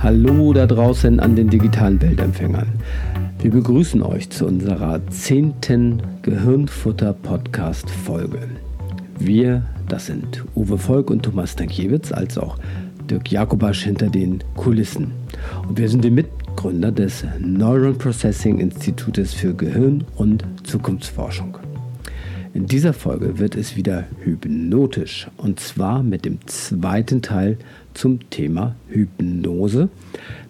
Hallo 0.00 0.52
da 0.52 0.64
draußen 0.64 1.18
an 1.18 1.34
den 1.34 1.50
digitalen 1.50 2.00
Weltempfängern. 2.00 2.68
Wir 3.40 3.50
begrüßen 3.50 4.00
euch 4.00 4.30
zu 4.30 4.46
unserer 4.46 5.04
zehnten 5.08 6.00
Gehirnfutter-Podcast-Folge. 6.22 8.42
Wir, 9.18 9.64
das 9.88 10.06
sind 10.06 10.44
Uwe 10.54 10.78
Volk 10.78 11.10
und 11.10 11.24
Thomas 11.24 11.54
Stankiewicz, 11.54 12.12
als 12.12 12.38
auch 12.38 12.58
Dirk 13.10 13.32
Jakobasch 13.32 13.82
hinter 13.82 14.08
den 14.08 14.44
Kulissen. 14.54 15.10
Und 15.68 15.78
wir 15.78 15.88
sind 15.88 16.04
die 16.04 16.12
Mitgründer 16.12 16.92
des 16.92 17.24
Neuron 17.40 17.98
Processing 17.98 18.60
Institutes 18.60 19.34
für 19.34 19.52
Gehirn- 19.52 20.04
und 20.14 20.44
Zukunftsforschung. 20.62 21.58
In 22.54 22.66
dieser 22.66 22.92
Folge 22.92 23.38
wird 23.38 23.56
es 23.56 23.76
wieder 23.76 24.04
hypnotisch 24.24 25.28
und 25.36 25.60
zwar 25.60 26.02
mit 26.02 26.24
dem 26.24 26.38
zweiten 26.46 27.20
Teil 27.20 27.58
zum 27.98 28.30
Thema 28.30 28.76
Hypnose 28.88 29.88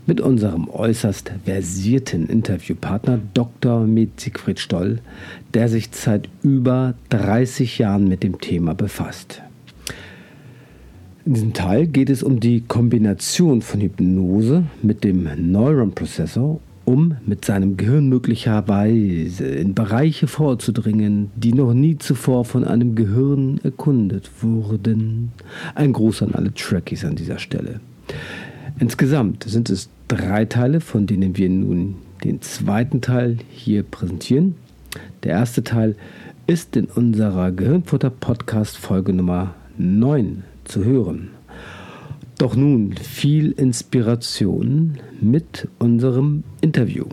mit 0.06 0.20
unserem 0.20 0.68
äußerst 0.68 1.32
versierten 1.46 2.28
Interviewpartner 2.28 3.20
Dr. 3.32 3.86
Med 3.86 4.20
Siegfried 4.20 4.60
Stoll, 4.60 5.00
der 5.54 5.70
sich 5.70 5.88
seit 5.92 6.28
über 6.42 6.92
30 7.08 7.78
Jahren 7.78 8.06
mit 8.06 8.22
dem 8.22 8.38
Thema 8.38 8.74
befasst. 8.74 9.40
In 11.24 11.34
diesem 11.34 11.52
Teil 11.54 11.86
geht 11.86 12.10
es 12.10 12.22
um 12.22 12.38
die 12.38 12.60
Kombination 12.60 13.62
von 13.62 13.80
Hypnose 13.80 14.64
mit 14.82 15.02
dem 15.02 15.26
Neuronprozessor 15.50 16.60
um 16.88 17.16
mit 17.26 17.44
seinem 17.44 17.76
Gehirn 17.76 18.08
möglicherweise 18.08 19.44
in 19.44 19.74
Bereiche 19.74 20.26
vorzudringen, 20.26 21.30
die 21.36 21.52
noch 21.52 21.74
nie 21.74 21.98
zuvor 21.98 22.46
von 22.46 22.64
einem 22.64 22.94
Gehirn 22.94 23.60
erkundet 23.62 24.30
wurden. 24.40 25.32
Ein 25.74 25.92
Gruß 25.92 26.22
an 26.22 26.34
alle 26.34 26.54
Trekkies 26.54 27.04
an 27.04 27.14
dieser 27.14 27.38
Stelle. 27.38 27.80
Insgesamt 28.78 29.44
sind 29.44 29.68
es 29.68 29.90
drei 30.08 30.46
Teile, 30.46 30.80
von 30.80 31.06
denen 31.06 31.36
wir 31.36 31.50
nun 31.50 31.96
den 32.24 32.40
zweiten 32.40 33.02
Teil 33.02 33.36
hier 33.50 33.82
präsentieren. 33.82 34.54
Der 35.24 35.32
erste 35.32 35.62
Teil 35.62 35.94
ist 36.46 36.74
in 36.74 36.86
unserer 36.86 37.52
Gehirnfutter 37.52 38.08
Podcast 38.08 38.78
Folge 38.78 39.12
Nummer 39.12 39.54
9 39.76 40.42
zu 40.64 40.86
hören. 40.86 41.37
Doch 42.38 42.54
nun 42.54 42.92
viel 42.92 43.50
Inspiration 43.50 44.98
mit 45.20 45.66
unserem 45.80 46.44
Interview. 46.60 47.04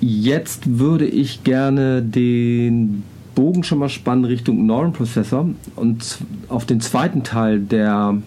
Jetzt 0.00 0.78
würde 0.80 1.06
ich 1.06 1.44
gerne 1.44 2.02
den 2.02 3.04
Bogen 3.36 3.62
schon 3.62 3.78
mal 3.78 3.88
spannen 3.88 4.24
Richtung 4.24 4.66
Neuron 4.66 4.92
Processor 4.92 5.48
und 5.76 6.18
auf 6.48 6.66
den 6.66 6.80
zweiten 6.80 7.22
Teil 7.22 7.60
der 7.60 8.20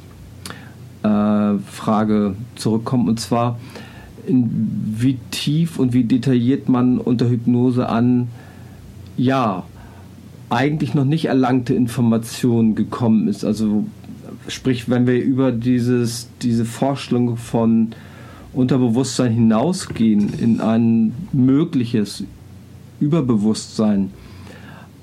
äh, 1.04 1.54
Frage 1.66 2.36
zurückkommen 2.56 3.10
und 3.10 3.20
zwar 3.20 3.60
wie 4.26 5.18
tief 5.32 5.80
und 5.80 5.94
wie 5.94 6.06
detailliert 6.06 6.70
man 6.70 6.98
unter 6.98 7.30
Hypnose 7.30 7.90
an 7.90 8.30
ja 9.18 9.64
eigentlich 10.50 10.94
noch 10.94 11.06
nicht 11.06 11.26
erlangte 11.26 11.74
Informationen 11.74 12.76
gekommen 12.76 13.28
ist. 13.28 13.44
Also 13.44 13.86
sprich, 14.48 14.90
wenn 14.90 15.08
wir 15.08 15.22
über 15.22 15.52
dieses, 15.52 16.30
diese 16.42 16.66
Vorstellung 16.66 17.38
von 17.38 17.94
Unterbewusstsein 18.54 19.32
hinausgehen 19.32 20.34
in 20.40 20.60
ein 20.60 21.14
mögliches 21.32 22.24
Überbewusstsein, 23.00 24.12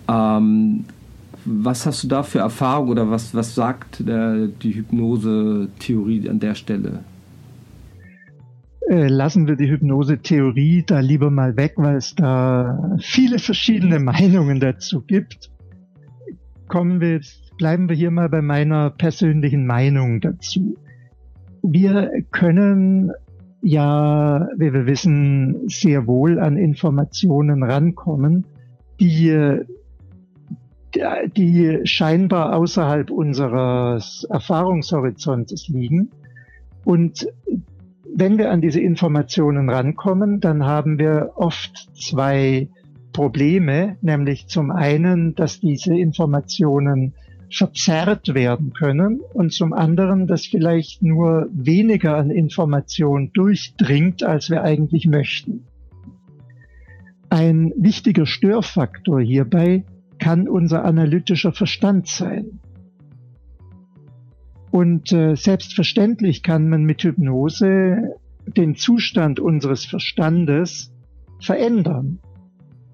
ähm, 0.09 0.85
was 1.45 1.87
hast 1.87 2.05
du 2.05 2.09
da 2.09 2.23
für 2.23 2.41
Erfahrung 2.41 2.89
oder 2.89 3.11
was, 3.11 3.35
was 3.35 3.55
sagt 3.55 4.07
der, 4.07 4.49
die 4.49 4.75
Hypnose-Theorie 4.75 6.29
an 6.29 6.41
der 6.41 6.55
Stelle? 6.55 7.05
Äh, 8.89 9.09
lassen 9.09 9.47
wir 9.47 9.57
die 9.57 9.69
Hypnose-Theorie 9.69 10.85
da 10.87 11.01
lieber 11.01 11.31
mal 11.31 11.57
weg, 11.57 11.75
weil 11.77 11.97
es 11.97 12.15
da 12.15 12.97
viele 13.01 13.39
verschiedene 13.39 13.99
Meinungen 13.99 14.61
dazu 14.61 15.01
gibt. 15.03 15.51
Kommen 16.69 17.01
wir 17.01 17.13
jetzt 17.13 17.48
bleiben 17.59 17.89
wir 17.89 17.97
hier 17.97 18.11
mal 18.11 18.29
bei 18.29 18.41
meiner 18.41 18.91
persönlichen 18.91 19.67
Meinung 19.67 20.21
dazu. 20.21 20.79
Wir 21.63 22.11
können 22.31 23.13
ja, 23.61 24.49
wie 24.57 24.73
wir 24.73 24.87
wissen, 24.87 25.69
sehr 25.69 26.07
wohl 26.07 26.39
an 26.39 26.57
Informationen 26.57 27.63
rankommen, 27.63 28.45
die, 29.01 29.65
die 31.37 31.81
scheinbar 31.85 32.55
außerhalb 32.55 33.11
unseres 33.11 34.27
Erfahrungshorizontes 34.31 35.69
liegen. 35.69 36.11
Und 36.85 37.29
wenn 38.15 38.39
wir 38.39 38.51
an 38.51 38.61
diese 38.61 38.81
Informationen 38.81 39.69
rankommen, 39.69 40.41
dann 40.41 40.65
haben 40.65 40.99
wir 40.99 41.33
oft 41.35 41.89
zwei 41.95 42.69
Probleme, 43.13 43.97
nämlich 44.01 44.47
zum 44.47 44.71
einen, 44.71 45.35
dass 45.35 45.61
diese 45.61 45.95
Informationen 45.99 47.15
verzerrt 47.51 48.35
werden 48.35 48.73
können 48.73 49.21
und 49.33 49.53
zum 49.53 49.73
anderen, 49.73 50.27
dass 50.27 50.47
vielleicht 50.47 51.03
nur 51.03 51.49
weniger 51.53 52.17
an 52.17 52.31
Information 52.31 53.31
durchdringt, 53.33 54.23
als 54.23 54.51
wir 54.51 54.63
eigentlich 54.63 55.07
möchten. 55.07 55.65
Ein 57.31 57.73
wichtiger 57.77 58.27
Störfaktor 58.27 59.21
hierbei 59.21 59.85
kann 60.19 60.49
unser 60.49 60.85
analytischer 60.85 61.53
Verstand 61.53 62.07
sein. 62.09 62.61
Und 64.71 65.13
äh, 65.13 65.35
selbstverständlich 65.35 66.43
kann 66.43 66.69
man 66.69 66.85
mit 66.85 67.03
Hypnose 67.03 68.15
den 68.47 68.75
Zustand 68.75 69.41
unseres 69.41 69.85
Verstandes 69.85 70.93
verändern. 71.41 72.19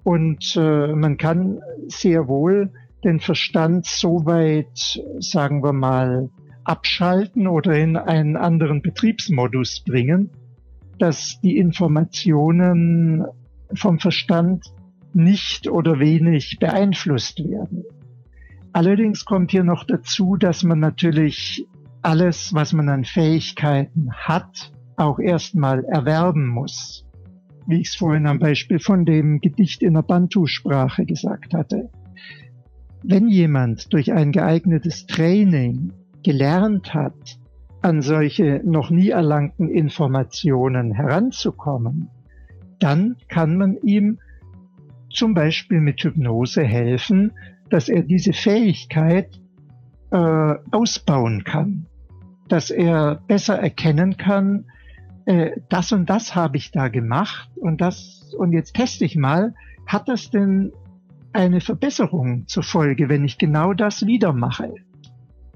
Und 0.03 0.57
äh, 0.57 0.95
man 0.95 1.17
kann 1.17 1.61
sehr 1.89 2.29
wohl 2.29 2.71
den 3.05 3.21
Verstand 3.21 3.87
so 3.87 4.27
weit, 4.27 5.01
sagen 5.19 5.63
wir 5.63 5.73
mal, 5.73 6.31
abschalten 6.65 7.47
oder 7.47 7.77
in 7.79 7.97
einen 7.97 8.37
anderen 8.37 8.83
Betriebsmodus 8.83 9.85
bringen, 9.85 10.31
dass 10.99 11.41
die 11.43 11.59
Informationen 11.59 13.25
vom 13.75 13.99
Verstand 13.99 14.65
nicht 15.13 15.69
oder 15.69 16.01
wenig 16.01 16.59
beeinflusst 16.59 17.39
werden. 17.39 17.85
Allerdings 18.73 19.25
kommt 19.25 19.53
hier 19.53 19.65
noch 19.65 19.85
dazu, 19.85 20.37
dass 20.37 20.65
man 20.65 20.81
natürlich 20.81 21.67
alles, 22.03 22.53
was 22.55 22.73
man 22.73 22.89
an 22.89 23.05
Fähigkeiten 23.05 24.13
hat, 24.13 24.73
auch 24.97 25.19
erstmal 25.19 25.85
erwerben 25.85 26.47
muss. 26.49 27.07
Wie 27.67 27.81
ich 27.81 27.89
es 27.89 27.97
vorhin 27.97 28.27
am 28.27 28.39
Beispiel 28.39 28.79
von 28.79 29.05
dem 29.05 29.41
Gedicht 29.41 29.83
in 29.83 29.95
der 29.95 30.03
Bantu-Sprache 30.03 31.07
gesagt 31.07 31.55
hatte. 31.55 31.89
Wenn 33.07 33.29
jemand 33.29 33.93
durch 33.93 34.13
ein 34.13 34.33
geeignetes 34.33 35.07
Training 35.07 35.93
gelernt 36.23 36.95
hat, 36.95 37.39
an 37.83 38.01
solche 38.01 38.63
noch 38.65 38.89
nie 38.89 39.11
erlangten 39.11 39.69
Informationen 39.69 40.93
heranzukommen, 40.93 42.09
dann 42.79 43.17
kann 43.29 43.59
man 43.59 43.77
ihm 43.83 44.19
zum 45.11 45.35
Beispiel 45.35 45.81
mit 45.81 46.03
Hypnose 46.03 46.65
helfen, 46.65 47.33
dass 47.69 47.91
er 47.91 48.05
diese 48.05 48.33
Fähigkeit 48.33 49.39
äh, 50.11 50.55
ausbauen 50.71 51.45
kann, 51.45 51.85
dass 52.49 52.71
er 52.71 53.21
besser 53.27 53.59
erkennen 53.59 54.17
kann, 54.17 54.65
äh, 55.27 55.51
das 55.69 55.93
und 55.93 56.09
das 56.09 56.35
habe 56.35 56.57
ich 56.57 56.71
da 56.71 56.89
gemacht 56.89 57.51
und 57.57 57.83
das 57.83 58.35
und 58.39 58.53
jetzt 58.53 58.75
teste 58.75 59.05
ich 59.05 59.17
mal, 59.17 59.55
hat 59.87 60.09
das 60.09 60.31
denn 60.31 60.73
eine 61.35 61.61
Verbesserung 61.61 62.47
zur 62.47 62.63
Folge, 62.63 63.09
wenn 63.09 63.25
ich 63.25 63.39
genau 63.39 63.75
das 63.75 64.07
wieder 64.07 64.33
mache. 64.33 64.73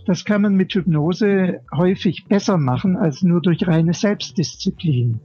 Das 0.07 0.25
kann 0.25 0.43
man 0.43 0.55
mit 0.55 0.75
Hypnose 0.75 1.61
häufig 1.75 2.25
besser 2.27 2.59
machen 2.59 2.97
als 2.97 3.23
nur 3.23 3.41
durch 3.41 3.67
reine 3.67 3.95
Selbstdisziplin. 3.95 5.21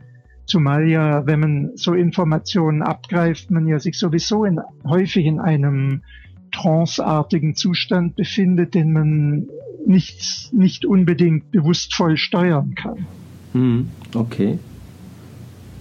Zumal 0.45 0.89
ja, 0.89 1.25
wenn 1.25 1.39
man 1.39 1.71
so 1.75 1.93
Informationen 1.93 2.81
abgreift, 2.81 3.49
man 3.49 3.67
ja 3.67 3.79
sich 3.79 3.97
sowieso 3.97 4.43
in, 4.43 4.59
häufig 4.85 5.25
in 5.25 5.39
einem 5.39 6.03
tranceartigen 6.51 7.55
Zustand 7.55 8.15
befindet, 8.15 8.75
den 8.75 8.91
man 8.91 9.47
nicht, 9.87 10.53
nicht 10.53 10.85
unbedingt 10.85 11.49
bewusst 11.51 11.95
voll 11.95 12.17
steuern 12.17 12.75
kann. 12.75 13.07
Hm, 13.53 13.89
okay. 14.13 14.59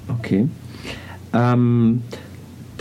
Okay. 0.09 0.49
Ähm, 1.33 2.03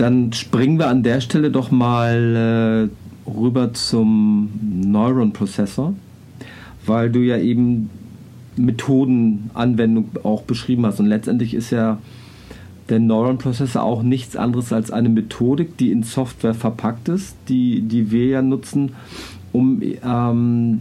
dann 0.01 0.33
springen 0.33 0.79
wir 0.79 0.87
an 0.87 1.03
der 1.03 1.21
Stelle 1.21 1.51
doch 1.51 1.69
mal 1.69 2.89
äh, 3.27 3.29
rüber 3.29 3.71
zum 3.73 4.49
Neuron-Prozessor, 4.61 5.93
weil 6.87 7.11
du 7.11 7.19
ja 7.19 7.37
eben 7.37 7.91
Methodenanwendung 8.55 10.09
auch 10.23 10.41
beschrieben 10.41 10.87
hast. 10.87 10.99
Und 10.99 11.05
letztendlich 11.05 11.53
ist 11.53 11.69
ja 11.69 11.99
der 12.89 12.99
Neuron-Prozessor 12.99 13.83
auch 13.83 14.01
nichts 14.01 14.35
anderes 14.35 14.73
als 14.73 14.89
eine 14.89 15.09
Methodik, 15.09 15.77
die 15.77 15.91
in 15.91 16.01
Software 16.01 16.55
verpackt 16.55 17.07
ist, 17.07 17.35
die, 17.47 17.81
die 17.83 18.09
wir 18.09 18.25
ja 18.25 18.41
nutzen, 18.41 18.93
um 19.51 19.83
ähm, 19.83 20.79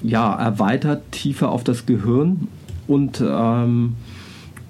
ja, 0.00 0.32
erweitert 0.32 1.10
tiefer 1.10 1.50
auf 1.50 1.64
das 1.64 1.86
Gehirn 1.86 2.46
und 2.86 3.20
ähm, 3.20 3.96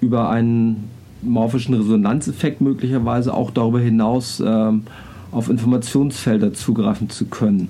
über 0.01 0.31
einen 0.31 0.96
morphischen 1.21 1.73
Resonanzeffekt 1.75 2.61
möglicherweise 2.61 3.33
auch 3.33 3.51
darüber 3.51 3.79
hinaus 3.79 4.41
ähm, 4.45 4.83
auf 5.31 5.49
Informationsfelder 5.49 6.53
zugreifen 6.53 7.09
zu 7.09 7.25
können. 7.25 7.69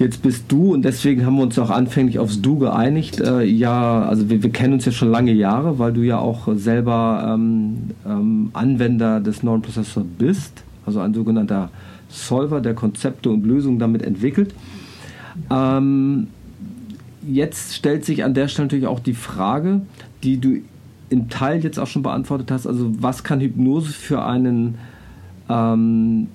Jetzt 0.00 0.22
bist 0.22 0.50
du 0.50 0.72
und 0.72 0.82
deswegen 0.82 1.26
haben 1.26 1.36
wir 1.36 1.42
uns 1.42 1.58
auch 1.58 1.68
anfänglich 1.68 2.18
aufs 2.18 2.40
Du 2.40 2.58
geeinigt. 2.58 3.20
Äh, 3.20 3.44
ja, 3.44 4.02
also 4.02 4.30
wir, 4.30 4.42
wir, 4.42 4.48
kennen 4.48 4.72
uns 4.72 4.86
ja 4.86 4.92
schon 4.92 5.10
lange 5.10 5.32
Jahre, 5.32 5.78
weil 5.78 5.92
du 5.92 6.00
ja 6.00 6.18
auch 6.18 6.48
selber 6.54 7.34
ähm, 7.34 7.90
ähm, 8.06 8.48
Anwender 8.54 9.20
des 9.20 9.42
neuen 9.42 9.60
Prozessors 9.60 10.06
bist, 10.18 10.62
also 10.86 11.00
ein 11.00 11.12
sogenannter 11.12 11.68
Solver, 12.08 12.62
der 12.62 12.72
Konzepte 12.72 13.28
und 13.28 13.44
Lösungen 13.44 13.78
damit 13.78 14.00
entwickelt. 14.00 14.54
Ähm, 15.50 16.28
jetzt 17.28 17.74
stellt 17.74 18.06
sich 18.06 18.24
an 18.24 18.32
der 18.32 18.48
Stelle 18.48 18.68
natürlich 18.68 18.86
auch 18.86 19.00
die 19.00 19.12
Frage, 19.12 19.82
die 20.22 20.38
du 20.38 20.60
im 21.10 21.28
Teil 21.28 21.62
jetzt 21.62 21.78
auch 21.78 21.86
schon 21.86 22.02
beantwortet 22.02 22.50
hast, 22.50 22.66
also 22.66 22.90
was 23.02 23.24
kann 23.24 23.40
Hypnose 23.40 23.92
für 23.92 24.24
einen 24.24 24.78
ähm, 25.48 26.28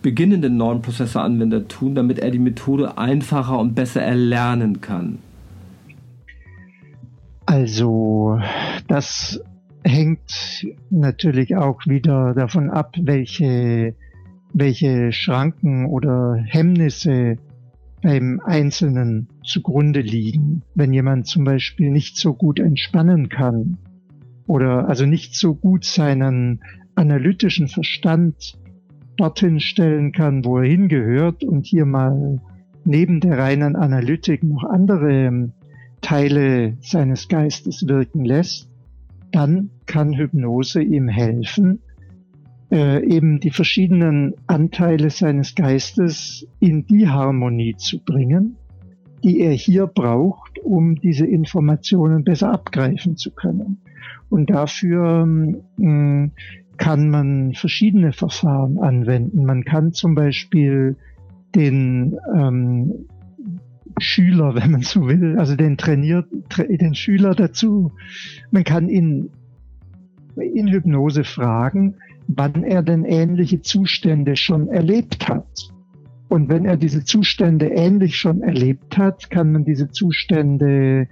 beginnenden 0.00 0.56
neuen 0.56 0.80
Prozessoranwender 0.80 1.68
tun, 1.68 1.94
damit 1.94 2.20
er 2.20 2.30
die 2.30 2.38
Methode 2.38 2.96
einfacher 2.96 3.58
und 3.58 3.74
besser 3.74 4.00
erlernen 4.00 4.80
kann? 4.80 5.18
Also, 7.46 8.40
das 8.86 9.40
hängt 9.84 10.66
natürlich 10.90 11.56
auch 11.56 11.80
wieder 11.86 12.34
davon 12.34 12.70
ab, 12.70 12.94
welche, 13.00 13.94
welche 14.52 15.12
Schranken 15.12 15.86
oder 15.86 16.36
Hemmnisse 16.46 17.38
beim 18.02 18.40
Einzelnen 18.44 19.28
zugrunde 19.44 20.00
liegen. 20.00 20.62
Wenn 20.74 20.92
jemand 20.92 21.26
zum 21.26 21.44
Beispiel 21.44 21.90
nicht 21.90 22.16
so 22.16 22.34
gut 22.34 22.60
entspannen 22.60 23.28
kann 23.28 23.78
oder 24.46 24.88
also 24.88 25.06
nicht 25.06 25.34
so 25.34 25.54
gut 25.54 25.84
seinen 25.84 26.60
analytischen 26.94 27.68
Verstand 27.68 28.58
dorthin 29.16 29.60
stellen 29.60 30.12
kann, 30.12 30.44
wo 30.44 30.58
er 30.58 30.68
hingehört 30.68 31.44
und 31.44 31.66
hier 31.66 31.84
mal 31.84 32.40
neben 32.84 33.20
der 33.20 33.38
reinen 33.38 33.76
Analytik 33.76 34.42
noch 34.42 34.64
andere 34.64 35.52
Teile 36.00 36.76
seines 36.80 37.28
Geistes 37.28 37.86
wirken 37.86 38.24
lässt, 38.24 38.70
dann 39.32 39.70
kann 39.86 40.14
Hypnose 40.14 40.82
ihm 40.82 41.08
helfen, 41.08 41.80
äh, 42.70 43.04
eben 43.04 43.40
die 43.40 43.50
verschiedenen 43.50 44.34
Anteile 44.46 45.10
seines 45.10 45.54
Geistes 45.54 46.46
in 46.60 46.86
die 46.86 47.08
Harmonie 47.08 47.76
zu 47.76 47.98
bringen, 48.04 48.56
die 49.24 49.40
er 49.40 49.52
hier 49.52 49.86
braucht, 49.86 50.58
um 50.58 50.96
diese 50.96 51.26
Informationen 51.26 52.24
besser 52.24 52.52
abgreifen 52.52 53.16
zu 53.16 53.30
können. 53.30 53.78
Und 54.28 54.50
dafür 54.50 55.26
äh, 55.78 56.28
kann 56.76 57.10
man 57.10 57.54
verschiedene 57.54 58.12
Verfahren 58.12 58.78
anwenden. 58.78 59.44
Man 59.44 59.64
kann 59.64 59.92
zum 59.92 60.14
Beispiel 60.14 60.96
den 61.54 62.16
ähm, 62.34 63.06
Schüler, 63.98 64.54
wenn 64.62 64.70
man 64.70 64.82
so 64.82 65.08
will, 65.08 65.38
also 65.38 65.56
den 65.56 65.76
trainiert, 65.76 66.26
den 66.58 66.94
Schüler 66.94 67.34
dazu, 67.34 67.92
man 68.50 68.64
kann 68.64 68.88
ihn 68.88 69.30
in 70.36 70.68
Hypnose 70.68 71.24
fragen, 71.24 71.96
wann 72.28 72.62
er 72.62 72.82
denn 72.82 73.04
ähnliche 73.04 73.62
Zustände 73.62 74.36
schon 74.36 74.68
erlebt 74.68 75.28
hat. 75.28 75.70
Und 76.28 76.50
wenn 76.50 76.66
er 76.66 76.76
diese 76.76 77.02
Zustände 77.04 77.68
ähnlich 77.68 78.16
schon 78.16 78.42
erlebt 78.42 78.98
hat, 78.98 79.30
kann 79.30 79.50
man 79.50 79.64
diese 79.64 79.90
Zustände 79.90 81.08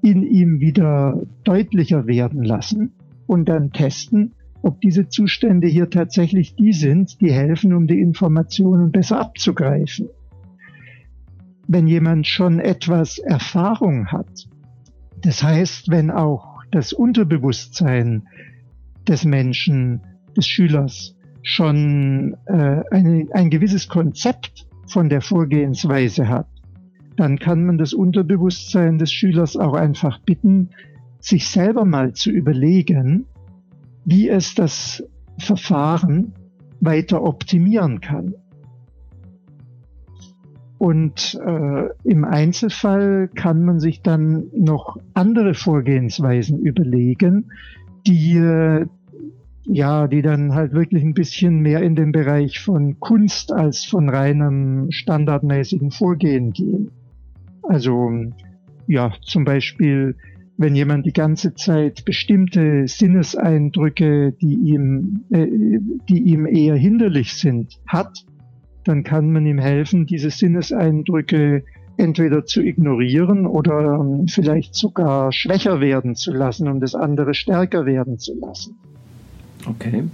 in 0.00 0.22
ihm 0.22 0.60
wieder 0.60 1.20
deutlicher 1.44 2.06
werden 2.06 2.44
lassen 2.44 2.92
und 3.26 3.48
dann 3.48 3.72
testen, 3.72 4.32
ob 4.62 4.80
diese 4.80 5.08
Zustände 5.08 5.66
hier 5.66 5.90
tatsächlich 5.90 6.54
die 6.54 6.72
sind, 6.72 7.20
die 7.20 7.32
helfen, 7.32 7.74
um 7.74 7.86
die 7.86 8.00
Informationen 8.00 8.92
besser 8.92 9.20
abzugreifen. 9.20 10.08
Wenn 11.66 11.88
jemand 11.88 12.26
schon 12.26 12.60
etwas 12.60 13.18
Erfahrung 13.18 14.06
hat, 14.06 14.48
das 15.22 15.42
heißt, 15.42 15.90
wenn 15.90 16.10
auch 16.10 16.62
das 16.70 16.92
Unterbewusstsein 16.92 18.28
des 19.08 19.24
Menschen, 19.24 20.00
des 20.36 20.46
Schülers 20.46 21.16
schon 21.42 22.36
äh, 22.46 22.82
eine, 22.90 23.26
ein 23.32 23.50
gewisses 23.50 23.88
Konzept 23.88 24.66
von 24.86 25.08
der 25.08 25.20
Vorgehensweise 25.20 26.28
hat, 26.28 26.48
dann 27.16 27.38
kann 27.38 27.64
man 27.64 27.78
das 27.78 27.92
Unterbewusstsein 27.92 28.98
des 28.98 29.12
Schülers 29.12 29.56
auch 29.56 29.74
einfach 29.74 30.20
bitten, 30.20 30.70
sich 31.20 31.48
selber 31.48 31.84
mal 31.84 32.12
zu 32.12 32.30
überlegen, 32.30 33.26
wie 34.04 34.28
es 34.28 34.54
das 34.54 35.04
Verfahren 35.38 36.32
weiter 36.80 37.22
optimieren 37.22 38.00
kann. 38.00 38.34
Und 40.78 41.38
äh, 41.44 41.88
im 42.04 42.24
Einzelfall 42.24 43.28
kann 43.34 43.64
man 43.64 43.80
sich 43.80 44.00
dann 44.00 44.46
noch 44.54 44.96
andere 45.12 45.52
Vorgehensweisen 45.52 46.58
überlegen, 46.58 47.50
die 48.06 48.38
äh, 48.38 48.86
ja, 49.64 50.08
die 50.08 50.22
dann 50.22 50.54
halt 50.54 50.72
wirklich 50.72 51.02
ein 51.02 51.14
bisschen 51.14 51.60
mehr 51.60 51.82
in 51.82 51.94
den 51.94 52.12
Bereich 52.12 52.60
von 52.60 52.98
Kunst 52.98 53.52
als 53.52 53.84
von 53.84 54.08
reinem 54.08 54.90
standardmäßigen 54.90 55.90
Vorgehen 55.90 56.52
gehen. 56.52 56.90
Also 57.62 58.10
ja, 58.86 59.12
zum 59.22 59.44
Beispiel 59.44 60.16
wenn 60.60 60.74
jemand 60.74 61.06
die 61.06 61.14
ganze 61.14 61.54
Zeit 61.54 62.04
bestimmte 62.04 62.86
Sinneseindrücke, 62.86 64.32
die 64.32 64.56
ihm, 64.56 65.24
äh, 65.30 65.46
die 66.06 66.22
ihm 66.24 66.44
eher 66.44 66.76
hinderlich 66.76 67.32
sind, 67.32 67.80
hat, 67.86 68.26
dann 68.84 69.02
kann 69.02 69.32
man 69.32 69.46
ihm 69.46 69.58
helfen, 69.58 70.04
diese 70.04 70.28
Sinneseindrücke 70.28 71.64
entweder 71.96 72.44
zu 72.44 72.62
ignorieren 72.62 73.46
oder 73.46 74.00
ähm, 74.02 74.26
vielleicht 74.28 74.74
sogar 74.74 75.32
schwächer 75.32 75.80
werden 75.80 76.14
zu 76.14 76.30
lassen, 76.30 76.68
um 76.68 76.78
das 76.78 76.94
andere 76.94 77.32
stärker 77.32 77.86
werden 77.86 78.18
zu 78.18 78.38
lassen. 78.38 78.76
Okay. 79.66 80.04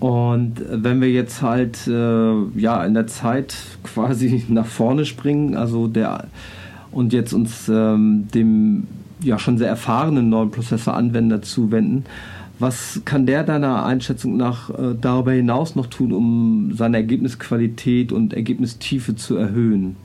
Und 0.00 0.62
wenn 0.70 1.00
wir 1.00 1.10
jetzt 1.10 1.40
halt 1.40 1.86
äh, 1.86 2.34
ja 2.56 2.84
in 2.84 2.94
der 2.94 3.06
Zeit 3.06 3.56
quasi 3.82 4.44
nach 4.48 4.66
vorne 4.66 5.04
springen, 5.04 5.56
also 5.56 5.88
der 5.88 6.28
und 6.90 7.12
jetzt 7.12 7.32
uns 7.32 7.68
ähm, 7.68 8.28
dem 8.34 8.86
ja 9.20 9.38
schon 9.38 9.58
sehr 9.58 9.68
erfahrenen 9.68 10.28
neuen 10.28 10.50
Prozessor-Anwender 10.50 11.42
zuwenden. 11.42 12.04
Was 12.58 13.02
kann 13.04 13.26
der 13.26 13.42
deiner 13.42 13.84
Einschätzung 13.84 14.36
nach 14.36 14.70
äh, 14.70 14.94
darüber 15.00 15.32
hinaus 15.32 15.74
noch 15.74 15.86
tun, 15.86 16.12
um 16.12 16.72
seine 16.74 16.98
Ergebnisqualität 16.98 18.12
und 18.12 18.32
Ergebnistiefe 18.32 19.16
zu 19.16 19.36
erhöhen? 19.36 19.96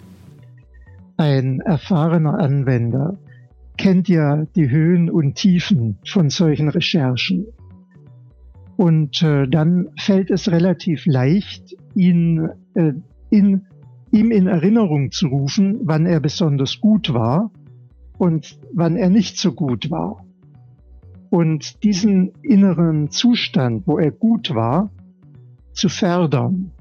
Ein 1.17 1.59
erfahrener 1.59 2.39
Anwender 2.39 3.17
kennt 3.77 4.07
ja 4.09 4.45
die 4.55 4.69
Höhen 4.69 5.09
und 5.09 5.35
Tiefen 5.35 5.97
von 6.05 6.29
solchen 6.29 6.69
Recherchen. 6.69 7.45
Und 8.79 9.21
äh, 9.24 9.45
dann 9.45 9.89
fällt 9.98 10.31
es 10.31 10.50
relativ 10.50 11.05
leicht, 11.05 11.75
ihn 11.95 12.48
äh, 12.75 12.93
in 13.29 13.65
ihm 14.09 14.31
in 14.31 14.48
Erinnerung 14.48 15.12
zu 15.12 15.27
rufen, 15.27 15.81
wann 15.83 16.05
er 16.05 16.21
besonders 16.21 16.79
gut 16.79 17.13
war 17.13 17.51
und 18.17 18.57
wann 18.74 18.95
er 18.95 19.09
nicht 19.09 19.38
so 19.38 19.51
gut 19.51 19.91
war. 19.91 20.25
Und 21.29 21.83
diesen 21.83 22.31
inneren 22.41 23.12
Zustand, 23.12 23.86
wo 23.86 24.00
er 24.00 24.12
gut 24.12 24.55
war, 24.55 24.89
zu 25.74 25.89
fördern. 25.89 26.71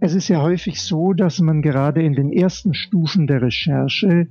Es 0.00 0.16
ist 0.16 0.26
ja 0.26 0.42
häufig 0.42 0.82
so, 0.82 1.12
dass 1.12 1.38
man 1.38 1.62
gerade 1.62 2.02
in 2.02 2.14
den 2.14 2.32
ersten 2.32 2.74
Stufen 2.74 3.28
der 3.28 3.40
Recherche 3.40 4.26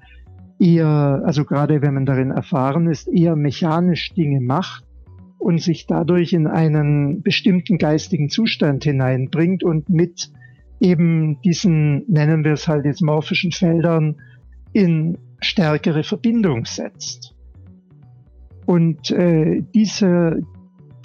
eher, 0.59 1.21
also 1.23 1.45
gerade 1.45 1.81
wenn 1.81 1.93
man 1.93 2.05
darin 2.05 2.31
erfahren 2.31 2.87
ist, 2.87 3.07
eher 3.07 3.37
mechanisch 3.37 4.13
Dinge 4.15 4.41
macht 4.41 4.83
und 5.45 5.61
sich 5.61 5.85
dadurch 5.85 6.33
in 6.33 6.47
einen 6.47 7.21
bestimmten 7.21 7.77
geistigen 7.77 8.29
Zustand 8.29 8.83
hineinbringt 8.83 9.63
und 9.63 9.89
mit 9.89 10.31
eben 10.79 11.39
diesen, 11.43 12.03
nennen 12.11 12.43
wir 12.43 12.53
es 12.53 12.67
halt 12.67 12.83
jetzt 12.83 13.03
morphischen 13.03 13.51
Feldern, 13.51 14.15
in 14.73 15.19
stärkere 15.41 16.01
Verbindung 16.01 16.65
setzt. 16.65 17.35
Und 18.65 19.11
äh, 19.11 19.61
diese, 19.75 20.41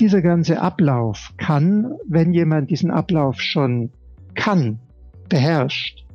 dieser 0.01 0.23
ganze 0.23 0.63
Ablauf 0.63 1.35
kann, 1.37 1.97
wenn 2.09 2.33
jemand 2.33 2.71
diesen 2.71 2.91
Ablauf 2.91 3.43
schon 3.43 3.91
kann, 4.35 4.79
beherrscht, 5.29 6.07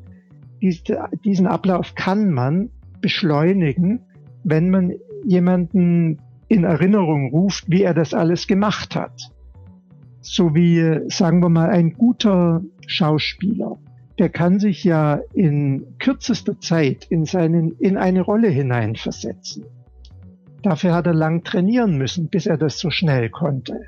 diesen 1.23 1.45
Ablauf 1.45 1.93
kann 1.93 2.31
man 2.31 2.71
beschleunigen, 3.01 3.99
wenn 4.43 4.71
man 4.71 4.93
jemanden 5.23 6.17
in 6.47 6.63
Erinnerung 6.63 7.29
ruft, 7.31 7.65
wie 7.67 7.83
er 7.83 7.93
das 7.93 8.13
alles 8.13 8.47
gemacht 8.47 8.95
hat. 8.95 9.31
So 10.21 10.55
wie, 10.55 11.09
sagen 11.09 11.41
wir 11.41 11.49
mal, 11.49 11.69
ein 11.69 11.93
guter 11.93 12.61
Schauspieler 12.87 13.77
der 14.17 14.29
kann 14.29 14.59
sich 14.59 14.83
ja 14.83 15.19
in 15.33 15.85
kürzester 15.99 16.59
Zeit 16.59 17.05
in, 17.09 17.25
seinen, 17.25 17.77
in 17.79 17.97
eine 17.97 18.21
Rolle 18.21 18.47
hineinversetzen. 18.47 19.65
Dafür 20.61 20.93
hat 20.93 21.05
er 21.05 21.13
lang 21.13 21.43
trainieren 21.43 21.97
müssen, 21.97 22.29
bis 22.29 22.45
er 22.45 22.57
das 22.57 22.79
so 22.79 22.89
schnell 22.89 23.29
konnte. 23.29 23.81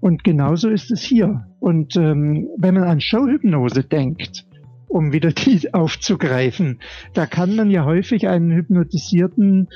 Und 0.00 0.24
genauso 0.24 0.68
ist 0.68 0.90
es 0.90 1.02
hier. 1.02 1.46
Und 1.58 1.96
ähm, 1.96 2.48
wenn 2.56 2.74
man 2.74 2.84
an 2.84 3.00
Showhypnose 3.00 3.84
denkt, 3.84 4.46
um 4.88 5.12
wieder 5.12 5.32
die 5.32 5.72
aufzugreifen, 5.74 6.80
da 7.14 7.26
kann 7.26 7.56
man 7.56 7.70
ja 7.70 7.84
häufig 7.84 8.28
einen 8.28 8.52
Hypnotisierten 8.52 9.68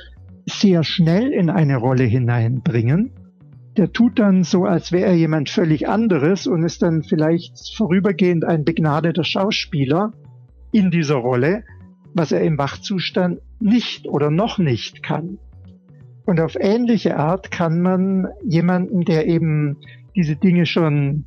sehr 0.45 0.83
schnell 0.83 1.31
in 1.31 1.49
eine 1.49 1.77
Rolle 1.77 2.03
hineinbringen. 2.03 3.11
Der 3.77 3.91
tut 3.91 4.19
dann 4.19 4.43
so, 4.43 4.65
als 4.65 4.91
wäre 4.91 5.07
er 5.07 5.15
jemand 5.15 5.49
völlig 5.49 5.87
anderes 5.89 6.47
und 6.47 6.63
ist 6.63 6.81
dann 6.81 7.03
vielleicht 7.03 7.75
vorübergehend 7.75 8.45
ein 8.45 8.63
begnadeter 8.63 9.23
Schauspieler 9.23 10.13
in 10.71 10.91
dieser 10.91 11.15
Rolle, 11.15 11.63
was 12.13 12.31
er 12.31 12.41
im 12.41 12.57
Wachzustand 12.57 13.39
nicht 13.59 14.07
oder 14.07 14.31
noch 14.31 14.57
nicht 14.57 15.03
kann. 15.03 15.39
Und 16.25 16.39
auf 16.39 16.55
ähnliche 16.59 17.17
Art 17.17 17.51
kann 17.51 17.81
man 17.81 18.27
jemanden, 18.43 19.01
der 19.01 19.27
eben 19.27 19.77
diese 20.15 20.35
Dinge 20.35 20.65
schon 20.65 21.25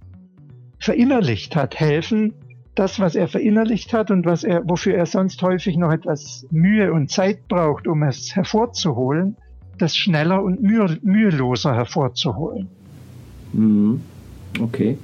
verinnerlicht 0.80 1.54
hat, 1.54 1.78
helfen, 1.78 2.34
das, 2.78 3.00
was 3.00 3.14
er 3.14 3.28
verinnerlicht 3.28 3.92
hat 3.92 4.11
und 4.11 4.25
was 4.25 4.44
er, 4.44 4.62
wofür 4.68 4.94
er 4.94 5.06
sonst 5.06 5.42
häufig 5.42 5.76
noch 5.76 5.90
etwas 5.90 6.47
Mühe 6.50 6.92
und 6.92 7.11
Zeit 7.11 7.49
braucht, 7.49 7.88
um 7.88 8.02
es 8.02 8.35
hervorzuholen, 8.37 9.37
das 9.78 9.97
schneller 9.97 10.42
und 10.42 10.62
mühe, 10.62 10.99
müheloser 11.02 11.75
hervorzuholen. 11.75 12.68
Mhm. 13.52 14.00
Okay. 14.61 14.99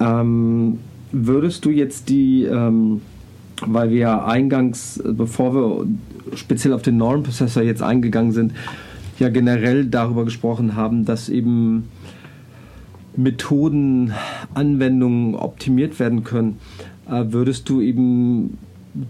Ähm, 0.00 0.78
würdest 1.12 1.64
du 1.64 1.70
jetzt 1.70 2.08
die, 2.08 2.44
ähm, 2.44 3.00
weil 3.64 3.90
wir 3.90 3.98
ja 3.98 4.24
eingangs, 4.26 5.02
bevor 5.04 5.54
wir 5.54 5.86
speziell 6.36 6.74
auf 6.74 6.82
den 6.82 6.96
Normprozessor 6.96 7.62
jetzt 7.62 7.82
eingegangen 7.82 8.32
sind, 8.32 8.52
ja 9.18 9.28
generell 9.28 9.86
darüber 9.86 10.24
gesprochen 10.24 10.76
haben, 10.76 11.04
dass 11.04 11.28
eben 11.28 11.88
Methoden, 13.16 14.12
Anwendungen 14.54 15.34
optimiert 15.34 15.98
werden 16.00 16.24
können, 16.24 16.58
äh, 17.08 17.24
würdest 17.28 17.68
du 17.68 17.80
eben 17.80 18.58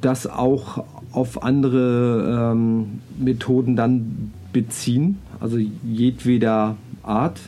das 0.01 0.27
auch 0.27 0.85
auf 1.13 1.43
andere 1.43 2.53
ähm, 2.53 3.01
Methoden 3.19 3.77
dann 3.77 4.33
beziehen? 4.53 5.19
Also 5.41 5.59
jedweder 5.59 6.77
Art? 7.03 7.39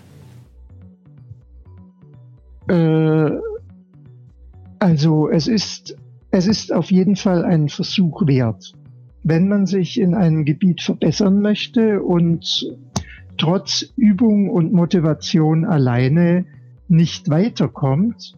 Äh, 2.68 3.30
also 4.78 5.30
es 5.30 5.48
ist, 5.48 5.96
es 6.30 6.46
ist 6.46 6.72
auf 6.72 6.90
jeden 6.90 7.16
Fall 7.16 7.44
ein 7.44 7.68
Versuch 7.68 8.26
wert. 8.26 8.72
Wenn 9.22 9.48
man 9.48 9.66
sich 9.66 9.98
in 9.98 10.14
einem 10.14 10.44
Gebiet 10.44 10.82
verbessern 10.82 11.40
möchte 11.40 12.02
und 12.02 12.66
trotz 13.38 13.92
Übung 13.96 14.50
und 14.50 14.72
Motivation 14.72 15.64
alleine 15.64 16.46
nicht 16.88 17.28
weiterkommt, 17.28 18.34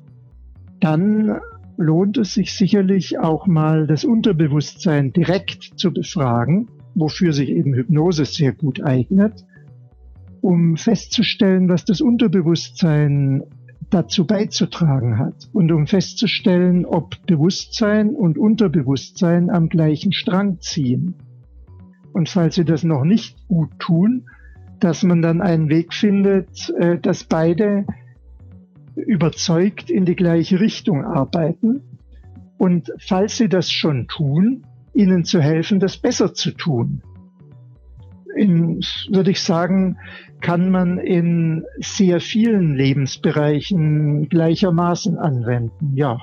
dann 0.81 1.39
lohnt 1.77 2.19
es 2.19 2.35
sich 2.35 2.55
sicherlich 2.55 3.19
auch 3.19 3.47
mal 3.47 3.87
das 3.87 4.05
Unterbewusstsein 4.05 5.13
direkt 5.13 5.79
zu 5.79 5.93
befragen, 5.93 6.69
wofür 6.95 7.33
sich 7.33 7.51
eben 7.51 7.75
Hypnose 7.75 8.25
sehr 8.25 8.53
gut 8.53 8.83
eignet, 8.83 9.45
um 10.41 10.77
festzustellen, 10.77 11.69
was 11.69 11.85
das 11.85 12.01
Unterbewusstsein 12.01 13.45
dazu 13.91 14.27
beizutragen 14.27 15.19
hat 15.19 15.49
und 15.53 15.73
um 15.73 15.87
festzustellen, 15.87 16.85
ob 16.85 17.15
Bewusstsein 17.27 18.15
und 18.15 18.37
Unterbewusstsein 18.37 19.51
am 19.51 19.69
gleichen 19.69 20.13
Strang 20.13 20.61
ziehen. 20.61 21.15
Und 22.13 22.29
falls 22.29 22.57
sie 22.57 22.65
das 22.65 22.85
noch 22.85 23.05
nicht 23.05 23.47
gut 23.49 23.71
tun, 23.79 24.27
dass 24.81 25.03
man 25.03 25.23
dann 25.23 25.41
einen 25.41 25.69
Weg 25.69 25.93
findet, 25.93 26.71
äh, 26.79 26.99
dass 26.99 27.25
beide 27.25 27.87
überzeugt 28.95 29.91
in 29.91 30.05
die 30.05 30.17
gleiche 30.17 30.61
Richtung 30.61 31.05
arbeiten. 31.05 31.83
Und 32.57 32.93
falls 32.99 33.37
sie 33.37 33.49
das 33.49 33.71
schon 33.71 34.09
tun, 34.09 34.65
ihnen 34.95 35.25
zu 35.25 35.41
helfen, 35.41 35.79
das 35.79 35.97
besser 35.97 36.35
zu 36.35 36.51
tun. 36.51 37.03
In, 38.37 38.81
würde 39.11 39.31
ich 39.31 39.41
sagen, 39.41 39.97
kann 40.41 40.71
man 40.71 40.99
in 40.99 41.65
sehr 41.79 42.21
vielen 42.21 42.75
Lebensbereichen 42.75 44.29
gleichermaßen 44.29 45.19
anwenden, 45.19 45.97
ja. 45.97 46.19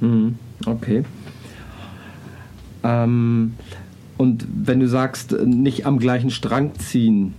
Mhm, 0.00 0.36
okay. 0.66 1.04
Ähm, 2.84 3.54
und 4.16 4.46
wenn 4.48 4.80
du 4.80 4.88
sagst, 4.88 5.32
nicht 5.32 5.86
am 5.86 5.98
gleichen 5.98 6.30
Strang 6.30 6.74
ziehen, 6.76 7.34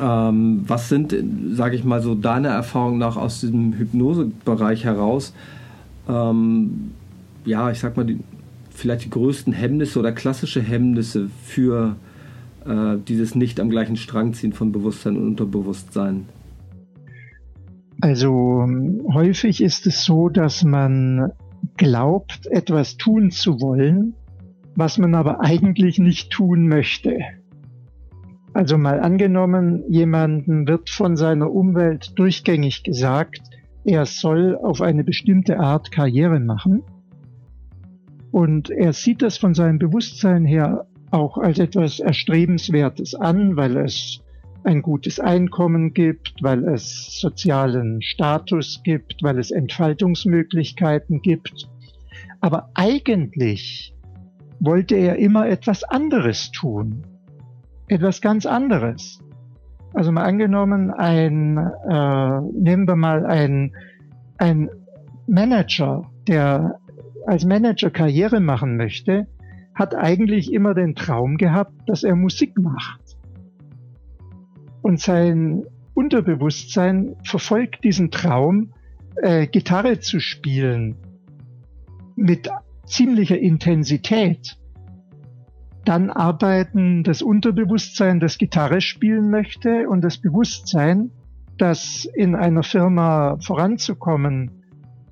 ähm, 0.00 0.64
was 0.66 0.88
sind, 0.88 1.14
sage 1.52 1.76
ich 1.76 1.84
mal 1.84 2.00
so, 2.00 2.14
deiner 2.14 2.50
Erfahrung 2.50 2.98
nach 2.98 3.16
aus 3.16 3.40
diesem 3.40 3.74
Hypnosebereich 3.74 4.84
heraus, 4.84 5.34
ähm, 6.08 6.92
ja, 7.44 7.70
ich 7.70 7.78
sag 7.78 7.96
mal, 7.96 8.04
die, 8.04 8.18
vielleicht 8.70 9.04
die 9.04 9.10
größten 9.10 9.52
Hemmnisse 9.52 9.98
oder 9.98 10.12
klassische 10.12 10.62
Hemmnisse 10.62 11.30
für 11.44 11.96
äh, 12.64 12.96
dieses 13.06 13.34
nicht 13.34 13.60
am 13.60 13.70
gleichen 13.70 13.96
Strang 13.96 14.34
ziehen 14.34 14.52
von 14.52 14.72
Bewusstsein 14.72 15.16
und 15.16 15.26
Unterbewusstsein? 15.26 16.26
Also 18.00 18.66
häufig 19.12 19.60
ist 19.60 19.86
es 19.86 20.04
so, 20.04 20.28
dass 20.28 20.62
man 20.62 21.32
glaubt, 21.76 22.46
etwas 22.46 22.96
tun 22.96 23.30
zu 23.30 23.60
wollen, 23.60 24.14
was 24.76 24.98
man 24.98 25.14
aber 25.14 25.40
eigentlich 25.40 25.98
nicht 25.98 26.30
tun 26.30 26.68
möchte. 26.68 27.18
Also 28.58 28.76
mal 28.76 28.98
angenommen, 28.98 29.84
jemanden 29.88 30.66
wird 30.66 30.90
von 30.90 31.16
seiner 31.16 31.48
Umwelt 31.48 32.18
durchgängig 32.18 32.82
gesagt, 32.82 33.40
er 33.84 34.04
soll 34.04 34.58
auf 34.60 34.82
eine 34.82 35.04
bestimmte 35.04 35.60
Art 35.60 35.92
Karriere 35.92 36.40
machen. 36.40 36.82
Und 38.32 38.68
er 38.68 38.94
sieht 38.94 39.22
das 39.22 39.38
von 39.38 39.54
seinem 39.54 39.78
Bewusstsein 39.78 40.44
her 40.44 40.88
auch 41.12 41.38
als 41.38 41.60
etwas 41.60 42.00
Erstrebenswertes 42.00 43.14
an, 43.14 43.56
weil 43.56 43.76
es 43.76 44.24
ein 44.64 44.82
gutes 44.82 45.20
Einkommen 45.20 45.94
gibt, 45.94 46.42
weil 46.42 46.64
es 46.64 47.16
sozialen 47.20 48.02
Status 48.02 48.80
gibt, 48.82 49.22
weil 49.22 49.38
es 49.38 49.52
Entfaltungsmöglichkeiten 49.52 51.22
gibt. 51.22 51.68
Aber 52.40 52.70
eigentlich 52.74 53.94
wollte 54.58 54.96
er 54.96 55.14
immer 55.14 55.48
etwas 55.48 55.84
anderes 55.84 56.50
tun 56.50 57.04
etwas 57.88 58.20
ganz 58.20 58.46
anderes. 58.46 59.20
Also 59.94 60.12
mal 60.12 60.24
angenommen, 60.24 60.90
ein, 60.90 61.56
äh, 61.56 62.40
nehmen 62.52 62.86
wir 62.86 62.96
mal 62.96 63.24
ein, 63.26 63.74
ein 64.36 64.70
Manager, 65.26 66.10
der 66.26 66.78
als 67.26 67.44
Manager 67.44 67.90
Karriere 67.90 68.40
machen 68.40 68.76
möchte, 68.76 69.26
hat 69.74 69.94
eigentlich 69.94 70.52
immer 70.52 70.74
den 70.74 70.94
Traum 70.94 71.36
gehabt, 71.36 71.72
dass 71.86 72.02
er 72.02 72.16
Musik 72.16 72.58
macht. 72.58 73.16
Und 74.82 75.00
sein 75.00 75.64
Unterbewusstsein 75.94 77.16
verfolgt 77.24 77.84
diesen 77.84 78.10
Traum, 78.10 78.72
äh, 79.22 79.46
Gitarre 79.46 80.00
zu 80.00 80.20
spielen 80.20 80.96
mit 82.16 82.48
ziemlicher 82.86 83.38
Intensität 83.38 84.57
dann 85.88 86.10
arbeiten 86.10 87.02
das 87.02 87.22
Unterbewusstsein, 87.22 88.20
das 88.20 88.36
Gitarre 88.36 88.82
spielen 88.82 89.30
möchte 89.30 89.88
und 89.88 90.02
das 90.02 90.18
Bewusstsein, 90.18 91.10
das 91.56 92.06
in 92.14 92.34
einer 92.34 92.62
Firma 92.62 93.38
voranzukommen 93.40 94.50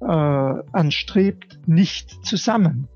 äh, 0.02 0.04
anstrebt, 0.06 1.60
nicht 1.66 2.26
zusammen. 2.26 2.88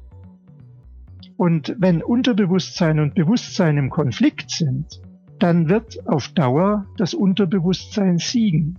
Und 1.38 1.74
wenn 1.78 2.02
Unterbewusstsein 2.02 3.00
und 3.00 3.14
Bewusstsein 3.14 3.78
im 3.78 3.88
Konflikt 3.88 4.50
sind, 4.50 5.00
dann 5.38 5.70
wird 5.70 6.06
auf 6.06 6.28
Dauer 6.28 6.84
das 6.98 7.14
Unterbewusstsein 7.14 8.18
siegen. 8.18 8.78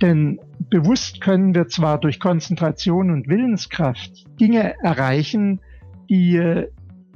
Denn 0.00 0.38
bewusst 0.70 1.20
können 1.20 1.52
wir 1.52 1.66
zwar 1.66 1.98
durch 1.98 2.20
Konzentration 2.20 3.10
und 3.10 3.26
Willenskraft 3.26 4.24
Dinge 4.38 4.76
erreichen, 4.84 5.60
die 6.08 6.68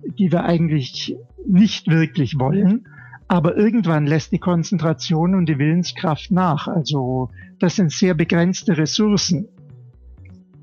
die 0.04 0.32
wir 0.32 0.44
eigentlich 0.44 1.16
nicht 1.46 1.88
wirklich 1.88 2.38
wollen. 2.38 2.86
Aber 3.28 3.56
irgendwann 3.56 4.06
lässt 4.06 4.32
die 4.32 4.38
Konzentration 4.38 5.34
und 5.34 5.46
die 5.46 5.58
Willenskraft 5.58 6.30
nach. 6.30 6.66
Also 6.66 7.30
das 7.58 7.76
sind 7.76 7.92
sehr 7.92 8.14
begrenzte 8.14 8.78
Ressourcen. 8.78 9.48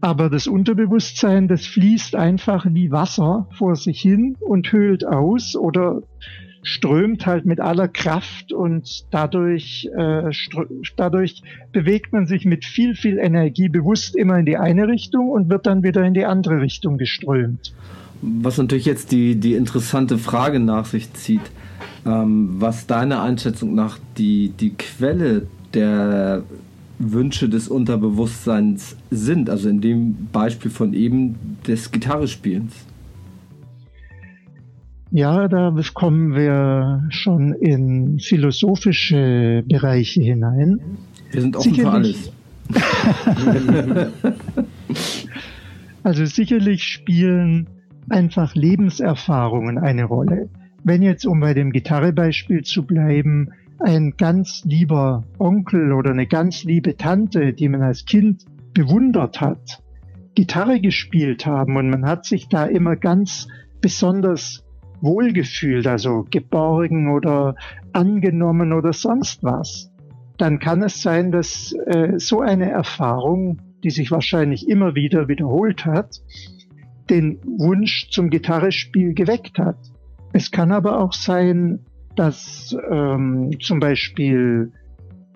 Aber 0.01 0.29
das 0.29 0.47
Unterbewusstsein, 0.47 1.47
das 1.47 1.65
fließt 1.65 2.15
einfach 2.15 2.65
wie 2.69 2.91
Wasser 2.91 3.47
vor 3.57 3.75
sich 3.75 4.01
hin 4.01 4.35
und 4.39 4.71
höhlt 4.71 5.05
aus 5.05 5.55
oder 5.55 6.01
strömt 6.65 7.25
halt 7.27 7.45
mit 7.45 7.59
aller 7.59 7.87
Kraft 7.87 8.51
und 8.51 9.05
dadurch, 9.11 9.89
äh, 9.95 10.31
dadurch 10.95 11.43
bewegt 11.71 12.11
man 12.11 12.25
sich 12.25 12.45
mit 12.45 12.65
viel, 12.65 12.95
viel 12.95 13.19
Energie 13.19 13.69
bewusst 13.69 14.15
immer 14.15 14.39
in 14.39 14.45
die 14.45 14.57
eine 14.57 14.87
Richtung 14.87 15.29
und 15.29 15.49
wird 15.49 15.67
dann 15.67 15.83
wieder 15.83 16.03
in 16.03 16.15
die 16.15 16.25
andere 16.25 16.61
Richtung 16.61 16.97
geströmt. 16.97 17.73
Was 18.27 18.57
natürlich 18.57 18.85
jetzt 18.85 19.11
die, 19.11 19.35
die 19.35 19.53
interessante 19.53 20.17
Frage 20.17 20.59
nach 20.59 20.85
sich 20.85 21.13
zieht, 21.13 21.41
ähm, 22.05 22.55
was 22.59 22.87
deiner 22.87 23.21
Einschätzung 23.21 23.75
nach 23.75 23.99
die, 24.17 24.49
die 24.49 24.71
Quelle 24.71 25.47
der 25.73 26.43
Wünsche 26.97 27.49
des 27.49 27.67
Unterbewusstseins 27.67 28.95
sind, 29.11 29.49
also 29.49 29.69
in 29.69 29.81
dem 29.81 30.27
Beispiel 30.31 30.71
von 30.71 30.93
eben 30.93 31.57
des 31.67 31.91
Gitarrespielens. 31.91 32.73
Ja, 35.11 35.47
da 35.47 35.73
kommen 35.93 36.33
wir 36.33 37.03
schon 37.09 37.53
in 37.53 38.19
philosophische 38.19 39.63
Bereiche 39.67 40.21
hinein. 40.21 40.79
Wir 41.31 41.41
sind 41.41 41.55
offen 41.55 41.73
sicherlich, 41.73 42.31
für 42.71 42.81
alles. 42.81 44.11
also 46.03 46.25
sicherlich 46.25 46.83
spielen 46.83 47.67
einfach 48.09 48.55
Lebenserfahrungen 48.55 49.77
eine 49.77 50.05
Rolle. 50.05 50.49
Wenn 50.83 51.01
jetzt, 51.01 51.25
um 51.25 51.39
bei 51.39 51.53
dem 51.53 51.71
Gitarrebeispiel 51.71 52.63
zu 52.63 52.85
bleiben, 52.85 53.49
ein 53.79 54.13
ganz 54.17 54.63
lieber 54.65 55.23
Onkel 55.37 55.91
oder 55.91 56.11
eine 56.11 56.27
ganz 56.27 56.63
liebe 56.63 56.95
Tante, 56.95 57.53
die 57.53 57.69
man 57.69 57.81
als 57.81 58.05
Kind 58.05 58.45
bewundert 58.73 59.41
hat, 59.41 59.81
Gitarre 60.35 60.79
gespielt 60.79 61.45
haben 61.45 61.77
und 61.77 61.89
man 61.89 62.05
hat 62.05 62.25
sich 62.25 62.49
da 62.49 62.65
immer 62.65 62.95
ganz 62.95 63.47
besonders 63.81 64.63
wohlgefühlt, 65.01 65.87
also 65.87 66.25
geborgen 66.29 67.11
oder 67.11 67.55
angenommen 67.93 68.73
oder 68.73 68.93
sonst 68.93 69.43
was, 69.43 69.91
dann 70.37 70.59
kann 70.59 70.83
es 70.83 71.01
sein, 71.01 71.31
dass 71.31 71.73
äh, 71.85 72.13
so 72.17 72.41
eine 72.41 72.69
Erfahrung, 72.69 73.61
die 73.83 73.89
sich 73.89 74.11
wahrscheinlich 74.11 74.67
immer 74.67 74.95
wieder 74.95 75.27
wiederholt 75.27 75.85
hat, 75.85 76.21
den 77.09 77.39
Wunsch 77.43 78.09
zum 78.09 78.29
Gitarrespiel 78.29 79.13
geweckt 79.13 79.57
hat. 79.59 79.77
Es 80.33 80.51
kann 80.51 80.71
aber 80.71 80.99
auch 80.99 81.13
sein, 81.13 81.79
dass 82.15 82.75
ähm, 82.89 83.51
zum 83.61 83.79
Beispiel 83.79 84.71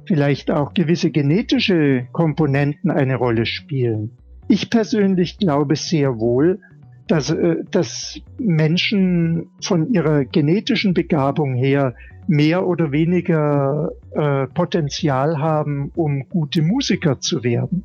vielleicht 0.06 0.50
auch 0.50 0.74
gewisse 0.74 1.12
genetische 1.12 2.08
Komponenten 2.12 2.90
eine 2.90 3.16
Rolle 3.16 3.46
spielen. 3.46 4.12
Ich 4.48 4.70
persönlich 4.70 5.38
glaube 5.38 5.76
sehr 5.76 6.20
wohl, 6.20 6.60
dass, 7.08 7.30
äh, 7.30 7.58
dass 7.70 8.20
Menschen 8.40 9.50
von 9.62 9.94
ihrer 9.94 10.26
genetischen 10.26 10.94
Begabung 10.94 11.56
her 11.56 11.96
mehr 12.28 12.66
oder 12.66 12.92
weniger 12.92 13.92
äh, 14.12 14.48
Potenzial 14.48 15.40
haben, 15.40 15.92
um 15.96 16.28
gute 16.30 16.62
Musiker 16.62 17.20
zu 17.20 17.44
werden. 17.44 17.84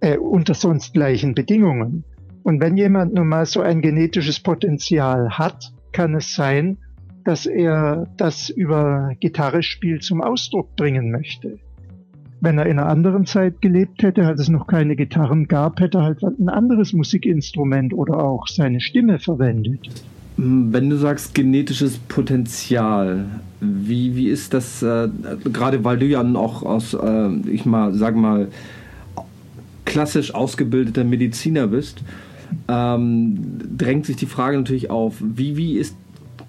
Äh, 0.00 0.18
unter 0.18 0.54
sonst 0.54 0.92
gleichen 0.92 1.34
Bedingungen. 1.34 2.04
Und 2.42 2.60
wenn 2.60 2.76
jemand 2.76 3.14
nun 3.14 3.28
mal 3.28 3.46
so 3.46 3.60
ein 3.60 3.80
genetisches 3.80 4.40
Potenzial 4.40 5.30
hat, 5.30 5.72
kann 5.92 6.14
es 6.14 6.34
sein, 6.34 6.78
dass 7.24 7.46
er 7.46 8.06
das 8.16 8.50
über 8.50 9.12
Gitarrespiel 9.18 10.00
zum 10.00 10.20
Ausdruck 10.20 10.76
bringen 10.76 11.10
möchte. 11.10 11.58
Wenn 12.40 12.58
er 12.58 12.66
in 12.66 12.78
einer 12.78 12.88
anderen 12.88 13.26
Zeit 13.26 13.62
gelebt 13.62 14.02
hätte, 14.02 14.26
als 14.26 14.40
es 14.42 14.48
noch 14.48 14.66
keine 14.66 14.94
Gitarren 14.94 15.48
gab, 15.48 15.80
hätte 15.80 15.98
er 15.98 16.04
halt 16.04 16.22
ein 16.22 16.50
anderes 16.50 16.92
Musikinstrument 16.92 17.94
oder 17.94 18.22
auch 18.22 18.46
seine 18.46 18.80
Stimme 18.80 19.18
verwendet. 19.18 19.88
Wenn 20.36 20.90
du 20.90 20.96
sagst 20.96 21.34
genetisches 21.34 21.96
Potenzial, 21.96 23.24
wie, 23.60 24.14
wie 24.14 24.28
ist 24.28 24.52
das, 24.52 24.82
äh, 24.82 25.08
gerade 25.50 25.82
weil 25.82 25.98
du 25.98 26.04
ja 26.04 26.22
auch 26.34 26.62
aus, 26.62 26.92
äh, 26.92 27.30
ich 27.50 27.64
mal, 27.64 27.94
sag 27.94 28.14
mal, 28.16 28.48
klassisch 29.86 30.34
ausgebildeter 30.34 31.04
Mediziner 31.04 31.68
bist, 31.68 32.02
ähm, 32.68 33.58
drängt 33.76 34.04
sich 34.04 34.16
die 34.16 34.26
Frage 34.26 34.58
natürlich 34.58 34.90
auf, 34.90 35.14
wie, 35.20 35.56
wie 35.56 35.78
ist 35.78 35.96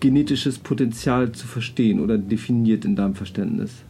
genetisches 0.02 0.60
Potenzial 0.60 1.32
zu 1.32 1.48
verstehen 1.48 2.02
oder 2.02 2.18
definiert 2.18 2.84
in 2.84 2.96
deinem 2.96 3.16
Verständnis? 3.16 3.84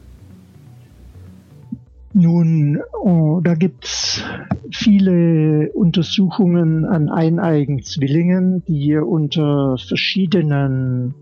Nun, 2.14 2.80
oh, 3.04 3.42
da 3.44 3.54
gibt's 3.54 4.24
viele 4.72 5.72
Untersuchungen 5.74 6.86
an 6.86 7.10
eineigen 7.10 7.84
Zwillingen, 7.84 8.64
die 8.66 8.96
unter 8.98 9.78
verschiedenen 9.78 11.14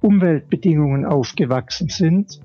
Umweltbedingungen 0.00 1.04
aufgewachsen 1.04 1.88
sind. 1.88 2.40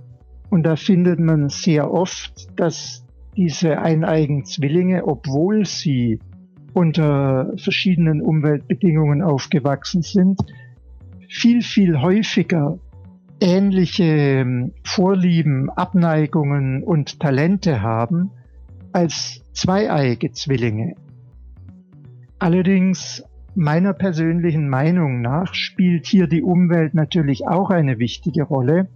Und 0.50 0.63
da 0.63 0.76
findet 0.76 1.19
man 1.19 1.50
sehr 1.50 1.91
oft, 1.91 2.48
dass 2.60 3.03
diese 3.36 3.80
eineigen 3.80 4.46
Zwillinge, 4.46 5.06
obwohl 5.06 5.65
sie 5.65 6.19
unter 6.74 7.54
verschiedenen 7.58 8.22
Umweltbedingungen 8.22 9.22
aufgewachsen 9.22 10.02
sind, 10.02 10.39
viel, 11.30 11.62
viel 11.62 12.02
häufiger 12.02 12.80
ähnliche 13.39 14.04
ähm, 14.04 14.74
Vorlieben, 14.84 15.69
Abneigungen 15.69 16.84
und 16.84 17.19
Talente 17.19 17.82
haben 17.82 18.32
als 18.93 19.43
zweieige 19.54 20.32
Zwillinge. 20.32 20.96
Allerdings 22.39 23.24
meiner 23.56 23.93
persönlichen 23.93 24.69
Meinung 24.69 25.22
nach 25.22 25.54
spielt 25.54 26.08
hier 26.08 26.28
die 26.28 26.41
Umwelt 26.41 26.93
natürlich 26.93 27.48
auch 27.48 27.69
eine 27.69 28.00
wichtige 28.00 28.43
Rolle, 28.43 28.88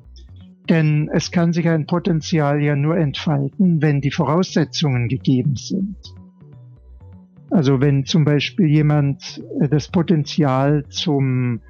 denn 0.69 1.10
es 1.13 1.32
kann 1.32 1.53
sich 1.53 1.67
ein 1.69 1.86
Potenzial 1.86 2.62
ja 2.62 2.75
nur 2.75 2.97
entfalten, 2.97 3.82
wenn 3.82 4.01
die 4.01 4.12
Voraussetzungen 4.12 5.08
gegeben 5.08 5.56
sind. 5.56 5.95
Also 7.49 7.80
wenn 7.80 8.06
zum 8.06 8.25
Beispiel 8.25 8.67
jemand 8.67 9.41
äh, 9.60 9.69
das 9.69 9.88
Potenzial 9.88 10.86
zum 10.89 11.62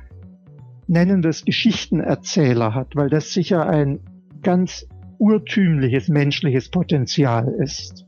nennen 0.87 1.21
wir 1.21 1.29
es 1.29 1.43
Geschichtenerzähler 1.43 2.73
hat, 2.73 2.95
weil 2.95 3.09
das 3.09 3.33
sicher 3.33 3.67
ein 3.67 3.99
ganz 4.41 4.87
urtümliches 5.19 6.07
menschliches 6.07 6.69
Potenzial 6.69 7.47
ist, 7.59 8.05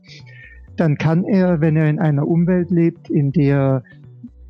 dann 0.76 0.96
kann 0.96 1.24
er, 1.24 1.60
wenn 1.60 1.76
er 1.76 1.90
in 1.90 1.98
einer 1.98 2.26
Umwelt 2.26 2.70
lebt, 2.70 3.10
in 3.10 3.32
der 3.32 3.84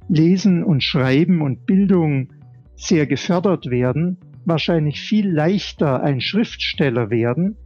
Lesen 0.09 0.63
und 0.63 0.85
Schreiben 0.85 1.43
und 1.43 1.67
Bildung 1.67 2.29
sehr 2.77 3.07
gefördert 3.07 3.71
werden, 3.71 4.19
wahrscheinlich 4.45 5.01
viel 5.01 5.31
leichter 5.31 6.03
ein 6.03 6.21
Schriftsteller 6.21 7.11
werden 7.11 7.57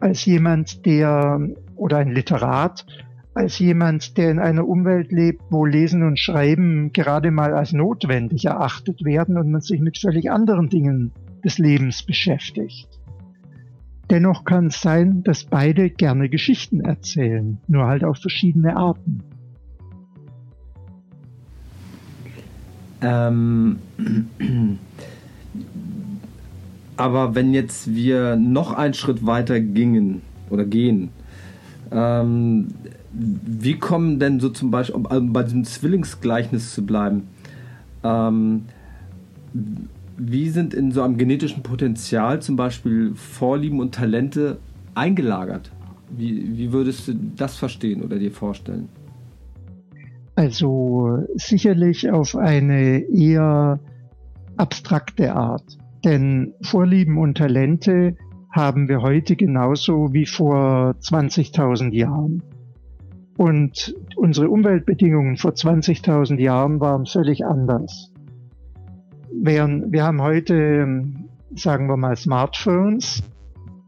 als 0.00 0.24
jemand, 0.24 0.84
der 0.86 1.40
oder 1.76 1.98
ein 1.98 2.12
Literat, 2.12 2.86
als 3.34 3.58
jemand, 3.58 4.16
der 4.16 4.30
in 4.30 4.38
einer 4.38 4.66
Umwelt 4.66 5.10
lebt, 5.10 5.42
wo 5.50 5.64
Lesen 5.64 6.02
und 6.02 6.18
Schreiben 6.18 6.92
gerade 6.92 7.30
mal 7.30 7.54
als 7.54 7.72
notwendig 7.72 8.44
erachtet 8.44 9.04
werden 9.04 9.36
und 9.38 9.50
man 9.50 9.60
sich 9.60 9.80
mit 9.80 9.98
völlig 9.98 10.30
anderen 10.30 10.68
Dingen 10.68 11.12
des 11.44 11.58
Lebens 11.58 12.04
beschäftigt. 12.04 12.88
Dennoch 14.10 14.44
kann 14.44 14.66
es 14.66 14.80
sein, 14.80 15.22
dass 15.24 15.44
beide 15.44 15.90
gerne 15.90 16.28
Geschichten 16.28 16.80
erzählen, 16.80 17.58
nur 17.66 17.86
halt 17.86 18.04
auf 18.04 18.18
verschiedene 18.18 18.76
Arten. 18.76 19.22
Ähm, 23.00 23.78
aber 26.96 27.34
wenn 27.34 27.52
jetzt 27.52 27.94
wir 27.94 28.36
noch 28.36 28.72
einen 28.72 28.94
Schritt 28.94 29.26
weiter 29.26 29.60
gingen 29.60 30.22
oder 30.50 30.64
gehen, 30.64 31.10
ähm, 31.90 32.68
wie 33.12 33.78
kommen 33.78 34.18
denn 34.18 34.40
so 34.40 34.48
zum 34.48 34.70
Beispiel, 34.70 34.96
um 34.96 35.32
bei 35.32 35.42
diesem 35.42 35.64
Zwillingsgleichnis 35.64 36.74
zu 36.74 36.84
bleiben, 36.84 37.28
ähm, 38.02 38.64
wie 40.16 40.50
sind 40.50 40.74
in 40.74 40.92
so 40.92 41.02
einem 41.02 41.16
genetischen 41.16 41.62
Potenzial 41.62 42.40
zum 42.40 42.56
Beispiel 42.56 43.14
Vorlieben 43.14 43.80
und 43.80 43.94
Talente 43.94 44.58
eingelagert? 44.94 45.70
Wie, 46.10 46.56
wie 46.56 46.72
würdest 46.72 47.08
du 47.08 47.14
das 47.36 47.56
verstehen 47.56 48.02
oder 48.02 48.18
dir 48.18 48.30
vorstellen? 48.30 48.88
Also 50.36 51.24
sicherlich 51.34 52.10
auf 52.10 52.36
eine 52.36 52.98
eher 52.98 53.78
abstrakte 54.56 55.34
Art. 55.34 55.78
Denn 56.04 56.52
Vorlieben 56.60 57.16
und 57.16 57.38
Talente 57.38 58.16
haben 58.50 58.88
wir 58.88 59.00
heute 59.00 59.36
genauso 59.36 60.12
wie 60.12 60.26
vor 60.26 60.94
20.000 61.00 61.92
Jahren. 61.92 62.42
Und 63.38 63.94
unsere 64.16 64.50
Umweltbedingungen 64.50 65.38
vor 65.38 65.52
20.000 65.52 66.38
Jahren 66.38 66.78
waren 66.78 67.06
völlig 67.06 67.44
anders. 67.46 68.12
Während 69.32 69.92
wir 69.92 70.04
haben 70.04 70.22
heute, 70.22 71.04
sagen 71.56 71.88
wir 71.88 71.96
mal, 71.96 72.16
Smartphones 72.16 73.22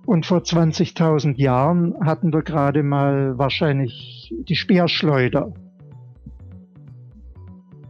und 0.06 0.24
vor 0.26 0.38
20.000 0.38 1.36
Jahren 1.36 1.94
hatten 2.00 2.32
wir 2.32 2.42
gerade 2.42 2.82
mal 2.82 3.38
wahrscheinlich 3.38 4.34
die 4.48 4.56
Speerschleuder. 4.56 5.52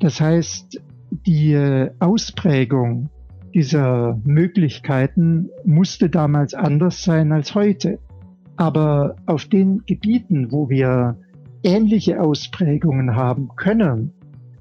Das 0.01 0.21
heißt, 0.21 0.83
die 1.27 1.89
Ausprägung 2.01 3.09
dieser 3.57 4.21
Möglichkeiten 4.25 5.49
musste 5.65 6.11
damals 6.11 6.53
anders 6.53 7.03
sein 7.03 7.33
als 7.33 7.55
heute. 7.55 7.99
Aber 8.57 9.17
auf 9.25 9.47
den 9.47 9.83
Gebieten, 9.87 10.53
wo 10.53 10.69
wir 10.69 11.17
ähnliche 11.63 12.21
Ausprägungen 12.21 13.17
haben 13.17 13.49
können, 13.57 14.13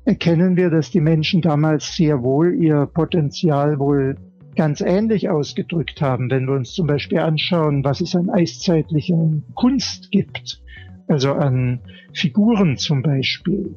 erkennen 0.06 0.56
wir, 0.56 0.70
dass 0.70 0.92
die 0.92 1.02
Menschen 1.02 1.42
damals 1.42 1.94
sehr 1.98 2.24
wohl 2.24 2.56
ihr 2.56 2.86
Potenzial 2.86 3.80
wohl 3.80 4.16
ganz 4.56 4.80
ähnlich 4.80 5.30
ausgedrückt 5.30 6.02
haben. 6.02 6.32
Wenn 6.32 6.46
wir 6.48 6.54
uns 6.54 6.72
zum 6.72 6.88
Beispiel 6.88 7.20
anschauen, 7.20 7.84
was 7.84 8.00
es 8.00 8.16
an 8.16 8.30
eiszeitlicher 8.30 9.30
Kunst 9.56 10.10
gibt, 10.10 10.64
also 11.10 11.34
an 11.34 11.82
Figuren 12.14 12.78
zum 12.78 13.02
Beispiel, 13.02 13.76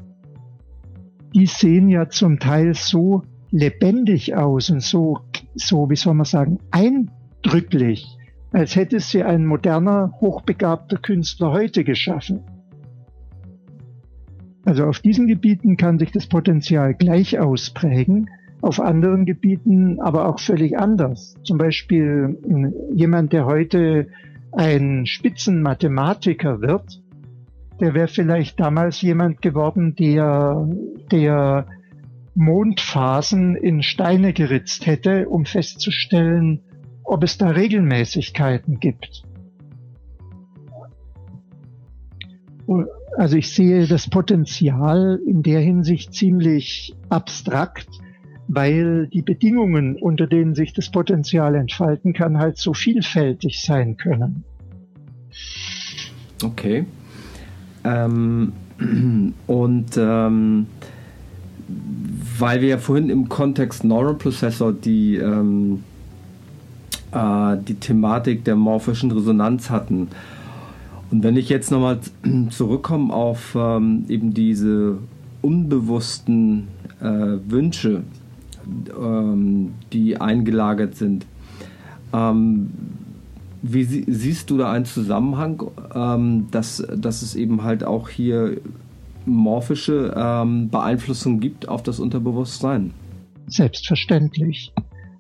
die 1.35 1.47
sehen 1.47 1.89
ja 1.89 2.09
zum 2.09 2.39
Teil 2.39 2.75
so 2.75 3.25
lebendig 3.51 4.35
aus 4.37 4.71
und 4.71 4.83
so, 4.83 5.21
so, 5.55 5.89
wie 5.91 5.97
soll 5.97 6.15
man 6.15 6.27
sagen, 6.27 6.59
eindrücklich, 6.71 8.07
als 8.53 8.77
hätte 8.77 9.01
sie 9.01 9.23
ein 9.23 9.47
moderner, 9.47 10.13
hochbegabter 10.21 10.99
Künstler 10.99 11.53
heute 11.53 11.85
geschaffen. 11.85 12.41
Also 14.65 14.85
auf 14.85 15.01
diesen 15.01 15.27
Gebieten 15.27 15.77
kann 15.77 15.99
sich 15.99 16.13
das 16.13 16.27
Potenzial 16.27 16.95
gleich 16.95 17.39
ausprägen, 17.39 18.29
auf 18.61 18.81
anderen 18.81 19.25
Gebieten 19.25 20.01
aber 20.01 20.29
auch 20.29 20.41
völlig 20.41 20.79
anders. 20.79 21.37
Zum 21.45 21.59
Beispiel 21.59 22.39
hm, 22.45 22.75
jemand, 22.93 23.33
der 23.33 23.47
heute 23.47 24.09
ein 24.53 25.07
Spitzenmathematiker 25.07 26.61
wird, 26.61 27.03
der 27.81 27.95
wäre 27.95 28.09
vielleicht 28.09 28.59
damals 28.59 29.01
jemand 29.03 29.41
geworden, 29.41 29.95
der, 29.95 30.69
der 31.13 31.67
Mondphasen 32.39 33.57
in 33.57 33.83
Steine 33.83 34.33
geritzt 34.33 34.87
hätte, 34.87 35.29
um 35.29 35.45
festzustellen, 35.45 36.61
ob 37.03 37.25
es 37.25 37.37
da 37.37 37.49
Regelmäßigkeiten 37.49 38.79
gibt. 38.79 39.25
Also 43.17 43.37
ich 43.37 43.53
sehe 43.53 43.89
das 43.89 44.09
Potenzial 44.09 45.19
in 45.27 45.43
der 45.43 45.59
Hinsicht 45.59 46.15
ziemlich 46.15 46.95
abstrakt, 47.09 47.89
weil 48.47 49.09
die 49.09 49.23
Bedingungen, 49.23 49.97
unter 49.97 50.29
denen 50.29 50.55
sich 50.55 50.73
das 50.73 50.93
Potenzial 50.93 51.57
entfalten 51.57 52.13
kann, 52.13 52.39
halt 52.39 52.57
so 52.57 52.73
vielfältig 52.73 53.63
sein 53.63 53.97
können. 53.97 54.45
Okay. 56.45 56.87
Ähm, 57.83 58.53
und 59.49 59.97
ähm, 59.97 60.67
weil 62.39 62.61
wir 62.61 62.69
ja 62.69 62.79
vorhin 62.79 63.11
im 63.11 63.29
Kontext 63.29 63.85
Neural 63.85 64.15
Processor 64.15 64.73
die, 64.73 65.17
ähm, 65.17 65.85
äh, 67.13 67.57
die 67.59 67.75
Thematik 67.75 68.45
der 68.45 68.57
morphischen 68.57 69.11
Resonanz 69.11 69.71
hatten. 69.71 70.09
Und 71.11 71.23
wenn 71.23 71.37
ich 71.37 71.49
jetzt 71.49 71.71
nochmal 71.71 72.01
zurückkomme 72.51 73.13
auf 73.13 73.55
ähm, 73.55 74.05
eben 74.09 74.35
diese 74.35 74.99
unbewussten 75.43 76.69
äh, 77.01 77.37
Wünsche, 77.49 78.03
ähm, 78.99 79.75
die 79.93 80.21
eingelagert 80.21 80.97
sind, 80.97 81.27
ähm, 82.13 82.71
wie 83.63 83.85
sie, 83.85 84.05
siehst 84.07 84.51
du 84.51 84.57
da 84.57 84.73
einen 84.73 84.85
Zusammenhang, 84.85 85.63
ähm, 85.95 86.47
dass, 86.51 86.87
dass 86.97 87.23
es 87.23 87.35
eben 87.35 87.63
halt 87.63 87.85
auch 87.85 88.09
hier 88.09 88.59
morphische 89.29 90.15
ähm, 90.17 90.69
Beeinflussung 90.69 91.41
gibt 91.41 91.69
auf 91.69 91.83
das 91.83 92.01
Unterbewusstsein? 92.01 92.93
Selbstverständlich. 93.47 94.73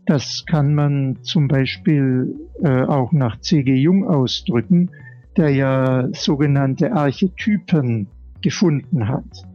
Das 0.07 0.45
kann 0.47 0.75
man 0.75 1.19
zum 1.23 1.49
Beispiel 1.49 2.35
äh, 2.63 2.83
auch 2.83 3.13
nach 3.13 3.41
C.G. 3.41 3.75
Jung 3.75 4.09
ausdrücken, 4.09 4.91
der 5.37 5.51
ja 5.51 6.09
sogenannte 6.13 6.93
Archetypen 6.93 8.07
gefunden 8.41 9.09
hat. 9.09 9.47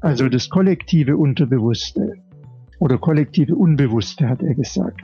Also 0.00 0.28
das 0.28 0.48
kollektive 0.48 1.16
Unterbewusste 1.16 2.14
oder 2.78 2.98
kollektive 2.98 3.54
Unbewusste, 3.54 4.28
hat 4.28 4.42
er 4.42 4.54
gesagt. 4.54 5.00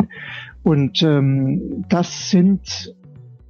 Und 0.62 1.03
ähm, 1.03 1.85
das 1.88 2.31
sind 2.31 2.95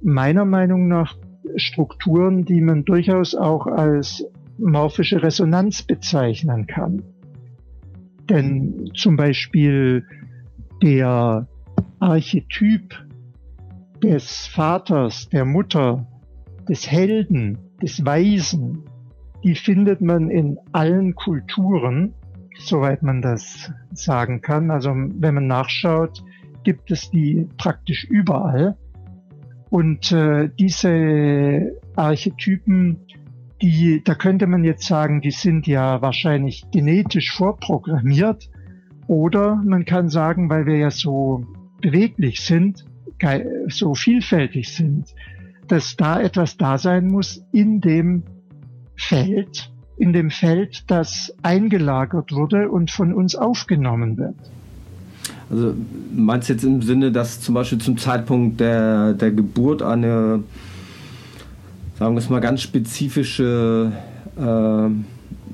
meiner 0.01 0.45
Meinung 0.45 0.87
nach 0.87 1.17
Strukturen, 1.55 2.45
die 2.45 2.61
man 2.61 2.85
durchaus 2.85 3.35
auch 3.35 3.67
als 3.67 4.25
morphische 4.61 5.21
Resonanz 5.21 5.83
bezeichnen 5.83 6.67
kann. 6.67 7.03
Denn 8.29 8.91
zum 8.95 9.15
Beispiel 9.17 10.05
der 10.81 11.47
Archetyp 11.99 12.95
des 14.01 14.47
Vaters, 14.47 15.29
der 15.29 15.45
Mutter, 15.45 16.07
des 16.67 16.89
Helden, 16.89 17.57
des 17.81 18.05
Weisen, 18.05 18.83
die 19.43 19.55
findet 19.55 20.01
man 20.01 20.29
in 20.29 20.57
allen 20.71 21.15
Kulturen, 21.15 22.13
soweit 22.57 23.01
man 23.03 23.21
das 23.21 23.71
sagen 23.91 24.41
kann. 24.41 24.71
Also 24.71 24.91
wenn 24.91 25.35
man 25.35 25.47
nachschaut, 25.47 26.23
gibt 26.63 26.91
es 26.91 27.09
die 27.09 27.47
praktisch 27.57 28.05
überall. 28.05 28.77
Und 29.69 30.11
äh, 30.11 30.49
diese 30.59 31.71
Archetypen, 31.95 32.97
die, 33.61 34.01
da 34.03 34.15
könnte 34.15 34.47
man 34.47 34.63
jetzt 34.63 34.85
sagen, 34.85 35.21
die 35.21 35.31
sind 35.31 35.67
ja 35.67 36.01
wahrscheinlich 36.01 36.65
genetisch 36.71 37.31
vorprogrammiert. 37.31 38.49
Oder 39.07 39.55
man 39.65 39.85
kann 39.85 40.09
sagen, 40.09 40.49
weil 40.49 40.65
wir 40.65 40.77
ja 40.77 40.91
so 40.91 41.45
beweglich 41.81 42.41
sind, 42.41 42.85
so 43.67 43.93
vielfältig 43.93 44.73
sind, 44.73 45.13
dass 45.67 45.95
da 45.95 46.19
etwas 46.19 46.57
da 46.57 46.77
sein 46.77 47.07
muss 47.07 47.43
in 47.51 47.81
dem 47.81 48.23
Feld, 48.95 49.71
in 49.97 50.13
dem 50.13 50.31
Feld, 50.31 50.89
das 50.89 51.33
eingelagert 51.43 52.31
wurde 52.31 52.69
und 52.69 52.91
von 52.91 53.13
uns 53.13 53.35
aufgenommen 53.35 54.17
wird. 54.17 54.35
Also 55.49 55.75
meinst 56.15 56.49
du 56.49 56.53
jetzt 56.53 56.63
im 56.63 56.81
Sinne, 56.81 57.11
dass 57.11 57.41
zum 57.41 57.55
Beispiel 57.55 57.77
zum 57.77 57.97
Zeitpunkt 57.97 58.59
der, 58.59 59.13
der 59.13 59.31
Geburt 59.31 59.81
eine, 59.81 60.43
sagen 62.01 62.15
wir 62.15 62.19
es 62.19 62.31
mal, 62.31 62.39
ganz 62.39 62.63
spezifische, 62.63 63.91
äh, 64.35 64.87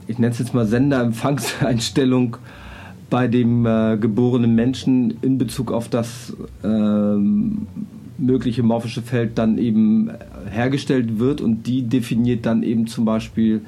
ich 0.09 0.17
nenne 0.17 0.31
es 0.31 0.39
jetzt 0.39 0.53
mal 0.53 0.65
Senderempfangseinstellung 0.65 2.37
bei 3.09 3.27
dem 3.27 3.65
äh, 3.65 3.97
geborenen 3.97 4.55
Menschen 4.55 5.17
in 5.21 5.37
Bezug 5.37 5.73
auf 5.73 5.89
das 5.89 6.37
äh, 6.63 7.17
mögliche 8.17 8.63
morphische 8.63 9.01
Feld 9.01 9.37
dann 9.37 9.57
eben 9.57 10.09
hergestellt 10.49 11.19
wird 11.19 11.41
und 11.41 11.67
die 11.67 11.81
definiert 11.81 12.45
dann 12.45 12.63
eben 12.63 12.87
zum 12.87 13.03
Beispiel 13.03 13.59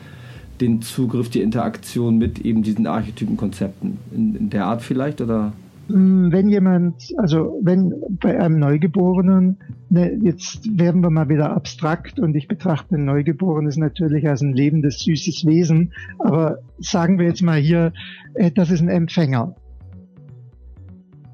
den 0.62 0.82
Zugriff, 0.82 1.30
die 1.30 1.42
Interaktion 1.42 2.18
mit 2.18 2.40
eben 2.40 2.64
diesen 2.64 2.88
Archetypenkonzepten. 2.88 3.98
In, 4.16 4.36
in 4.36 4.50
der 4.52 4.68
Art 4.68 4.84
vielleicht 4.84 5.20
oder? 5.20 5.52
Mm, 5.90 6.32
wenn 6.32 6.50
jemand, 6.50 7.12
also 7.18 7.60
wenn 7.64 7.94
bei 8.22 8.40
einem 8.40 8.60
Neugeborenen, 8.60 9.58
ne, 9.90 10.14
jetzt 10.22 10.78
werden 10.78 11.02
wir 11.02 11.10
mal 11.10 11.30
wieder 11.30 11.52
abstrakt 11.52 12.20
und 12.20 12.36
ich 12.36 12.48
betrachte 12.48 12.96
ein 12.96 13.06
Neugeborenes 13.06 13.78
natürlich 13.78 14.28
als 14.28 14.42
ein 14.42 14.54
lebendes, 14.54 15.00
süßes 15.00 15.46
Wesen, 15.46 15.94
aber 16.20 16.60
sagen 16.78 17.18
wir 17.18 17.26
jetzt 17.26 17.42
mal 17.42 17.60
hier, 17.60 17.92
äh, 18.36 18.52
das 18.52 18.70
ist 18.70 18.82
ein 18.82 18.90
Empfänger. 18.90 19.56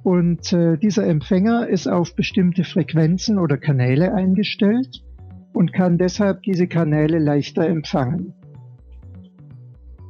Und 0.04 0.54
äh, 0.54 0.78
dieser 0.78 1.06
Empfänger 1.06 1.68
ist 1.68 1.88
auf 1.88 2.16
bestimmte 2.16 2.64
Frequenzen 2.64 3.40
oder 3.40 3.58
Kanäle 3.58 4.14
eingestellt 4.14 5.04
und 5.52 5.74
kann 5.74 5.98
deshalb 5.98 6.44
diese 6.44 6.68
Kanäle 6.68 7.18
leichter 7.20 7.68
empfangen. 7.68 8.34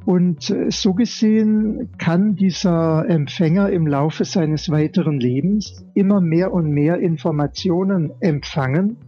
Und 0.06 0.50
äh, 0.50 0.70
so 0.70 0.94
gesehen 0.94 1.90
kann 1.98 2.36
dieser 2.36 3.08
Empfänger 3.08 3.70
im 3.70 3.88
Laufe 3.88 4.24
seines 4.24 4.70
weiteren 4.70 5.18
Lebens 5.18 5.84
immer 5.94 6.20
mehr 6.20 6.52
und 6.52 6.70
mehr 6.70 6.98
Informationen 6.98 8.12
empfangen, 8.20 8.98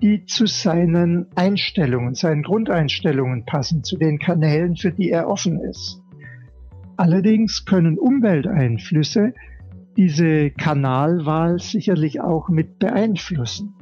die 0.00 0.24
zu 0.24 0.46
seinen 0.46 1.26
Einstellungen, 1.34 2.14
seinen 2.14 2.42
Grundeinstellungen 2.42 3.44
passen, 3.44 3.84
zu 3.84 3.98
den 3.98 4.18
Kanälen, 4.18 4.76
für 4.76 4.92
die 4.92 5.10
er 5.10 5.28
offen 5.28 5.60
ist. 5.60 6.00
Allerdings 6.96 7.66
können 7.66 7.98
Umwelteinflüsse 7.98 9.34
diese 9.98 10.50
Kanalwahl 10.52 11.58
sicherlich 11.58 12.22
auch 12.22 12.48
mit 12.48 12.78
beeinflussen. 12.78 13.74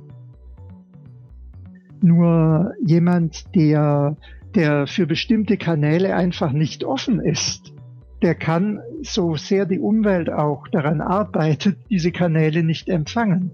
Nur 2.02 2.72
jemand, 2.84 3.54
der 3.54 4.16
der 4.54 4.86
für 4.86 5.06
bestimmte 5.06 5.56
Kanäle 5.56 6.14
einfach 6.14 6.52
nicht 6.52 6.84
offen 6.84 7.20
ist, 7.20 7.74
der 8.22 8.34
kann, 8.34 8.80
so 9.02 9.36
sehr 9.36 9.66
die 9.66 9.78
Umwelt 9.78 10.30
auch 10.30 10.68
daran 10.68 11.00
arbeitet, 11.00 11.76
diese 11.90 12.12
Kanäle 12.12 12.62
nicht 12.62 12.88
empfangen. 12.88 13.52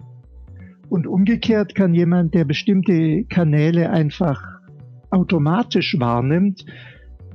Und 0.89 1.07
umgekehrt 1.07 1.75
kann 1.75 1.95
jemand, 1.95 2.35
der 2.35 2.45
bestimmte 2.45 3.25
Kanäle 3.25 3.91
einfach 3.91 4.43
automatisch 5.11 5.99
wahrnimmt, 5.99 6.65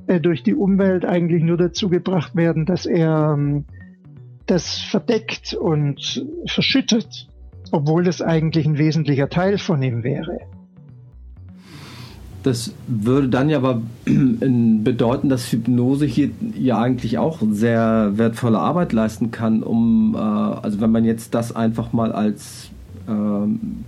äh, 0.08 0.20
durch 0.20 0.44
die 0.44 0.56
Umwelt 0.56 1.06
eigentlich 1.06 1.44
nur 1.44 1.58
dazu 1.58 1.90
gebracht 1.90 2.36
werden, 2.36 2.66
dass 2.66 2.86
er 2.86 3.36
ähm, 3.38 3.66
das 4.46 4.78
verdeckt 4.80 5.54
und 5.54 6.26
verschüttet, 6.48 7.28
obwohl 7.72 8.08
es 8.08 8.22
eigentlich 8.22 8.66
ein 8.66 8.78
wesentlicher 8.78 9.30
Teil 9.30 9.58
von 9.58 9.82
ihm 9.82 10.04
wäre. 10.04 10.40
Das 12.46 12.76
würde 12.86 13.28
dann 13.28 13.50
ja 13.50 13.58
aber 13.58 13.82
bedeuten, 14.06 15.30
dass 15.30 15.52
Hypnose 15.52 16.06
hier 16.06 16.30
ja 16.56 16.80
eigentlich 16.80 17.18
auch 17.18 17.40
sehr 17.50 18.12
wertvolle 18.18 18.60
Arbeit 18.60 18.94
leisten 18.94 19.32
kann, 19.32 19.64
um, 19.64 20.14
äh, 20.14 20.20
also 20.20 20.80
wenn 20.80 20.92
man 20.92 21.06
jetzt 21.06 21.34
das 21.34 21.56
einfach 21.56 21.92
mal 21.92 22.12
als 22.12 22.70
ähm, 23.08 23.84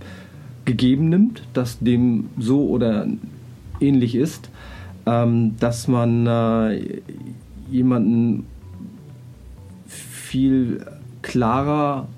gegeben 0.64 1.08
nimmt, 1.08 1.44
dass 1.52 1.78
dem 1.78 2.30
so 2.36 2.66
oder 2.66 3.06
ähnlich 3.80 4.16
ist, 4.16 4.50
ähm, 5.06 5.54
dass 5.60 5.86
man 5.86 6.26
äh, 6.26 7.00
jemanden 7.70 8.44
viel 9.86 10.84
klarer 11.22 12.08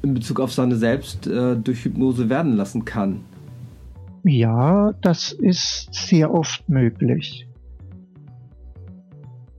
in 0.00 0.14
Bezug 0.14 0.40
auf 0.40 0.54
seine 0.54 0.76
Selbst 0.76 1.26
äh, 1.26 1.54
durch 1.54 1.84
Hypnose 1.84 2.30
werden 2.30 2.56
lassen 2.56 2.86
kann. 2.86 3.27
Ja, 4.24 4.92
das 5.00 5.32
ist 5.32 5.88
sehr 5.92 6.32
oft 6.32 6.68
möglich. 6.68 7.46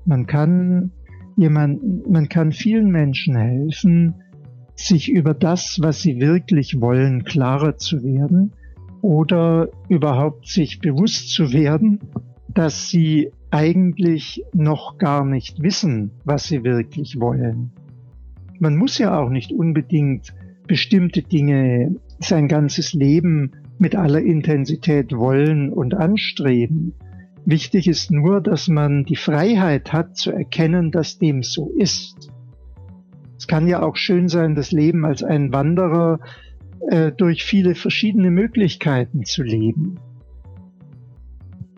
Man 0.06 0.26
kann 0.26 0.92
jemand, 1.38 2.10
man 2.10 2.30
kann 2.30 2.52
vielen 2.52 2.92
Menschen 2.92 3.36
helfen, 3.36 4.16
sich 4.76 5.10
über 5.12 5.34
das, 5.34 5.80
was 5.82 6.02
sie 6.02 6.20
wirklich 6.20 6.82
wollen, 6.82 7.24
klarer 7.24 7.78
zu 7.78 8.04
werden 8.04 8.54
oder 9.02 9.70
überhaupt 9.88 10.48
sich 10.48 10.80
bewusst 10.80 11.30
zu 11.30 11.54
werden, 11.54 12.00
dass 12.48 12.90
sie 12.90 13.32
eigentlich 13.52 14.44
noch 14.54 14.98
gar 14.98 15.26
nicht 15.26 15.62
wissen, 15.62 16.12
was 16.24 16.46
sie 16.46 16.64
wirklich 16.64 17.20
wollen. 17.20 17.72
Man 18.60 18.76
muss 18.76 18.98
ja 18.98 19.18
auch 19.18 19.30
nicht 19.30 19.52
unbedingt 19.52 20.34
bestimmte 20.68 21.22
Dinge 21.22 21.96
sein 22.20 22.48
ganzes 22.48 22.94
Leben 22.94 23.52
mit 23.80 23.96
aller 23.96 24.22
Intensität 24.22 25.16
wollen 25.16 25.72
und 25.72 25.96
anstreben. 25.96 26.94
Wichtig 27.46 27.88
ist 27.88 28.12
nur, 28.12 28.42
dass 28.42 28.68
man 28.68 29.06
die 29.06 29.16
Freiheit 29.16 29.94
hat 29.94 30.18
zu 30.18 30.32
erkennen, 30.32 30.92
dass 30.92 31.18
dem 31.18 31.42
so 31.42 31.72
ist. 31.78 32.30
Es 33.38 33.48
kann 33.48 33.68
ja 33.68 33.82
auch 33.82 33.96
schön 33.96 34.28
sein, 34.28 34.54
das 34.54 34.72
Leben 34.72 35.06
als 35.06 35.24
ein 35.24 35.54
Wanderer 35.54 36.20
äh, 36.90 37.12
durch 37.12 37.44
viele 37.44 37.74
verschiedene 37.74 38.30
Möglichkeiten 38.32 39.24
zu 39.24 39.44
leben. 39.44 39.96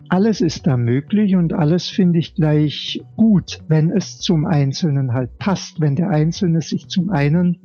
Alles 0.08 0.40
ist 0.42 0.66
da 0.66 0.76
möglich 0.76 1.36
und 1.36 1.54
alles 1.54 1.88
finde 1.88 2.18
ich 2.18 2.34
gleich 2.34 3.02
gut, 3.16 3.62
wenn 3.68 3.90
es 3.90 4.18
zum 4.18 4.44
Einzelnen 4.44 5.14
halt 5.14 5.38
passt, 5.38 5.80
wenn 5.80 5.96
der 5.96 6.10
Einzelne 6.10 6.60
sich 6.60 6.88
zum 6.88 7.08
einen 7.10 7.60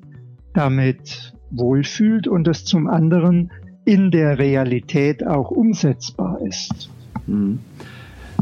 damit 0.54 1.34
wohlfühlt 1.52 2.28
und 2.28 2.47
es 2.47 2.63
zum 2.63 2.88
anderen 2.88 3.52
in 3.88 4.12
der 4.12 4.38
Realität 4.38 5.26
auch 5.26 5.50
umsetzbar 5.50 6.41
ist. 6.45 6.89
Hm. 7.26 7.60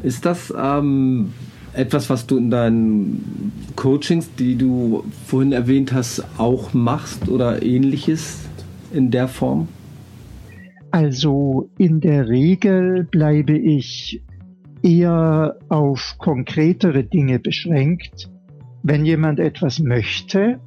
Ist 0.01 0.25
das 0.25 0.51
ähm, 0.58 1.34
etwas, 1.73 2.10
was 2.10 2.25
du 2.25 2.38
in 2.38 2.49
deinen 2.49 3.53
Coachings, 3.75 4.34
die 4.39 4.55
du 4.55 5.03
vorhin 5.27 5.51
erwähnt 5.51 5.93
hast, 5.93 6.23
auch 6.39 6.73
machst 6.73 7.29
oder 7.29 7.62
ähnliches 7.62 8.39
in 8.91 9.12
der 9.12 9.27
Form? 9.27 9.67
Also 10.89 11.69
in 11.77 11.99
der 11.99 12.27
Regel 12.27 13.03
bleibe 13.03 13.55
ich 13.55 14.23
eher 14.81 15.58
auf 15.69 16.15
konkretere 16.17 17.03
Dinge 17.03 17.38
beschränkt. 17.38 18.31
Wenn 18.81 19.05
jemand 19.05 19.39
etwas 19.39 19.79
möchte, 19.79 20.60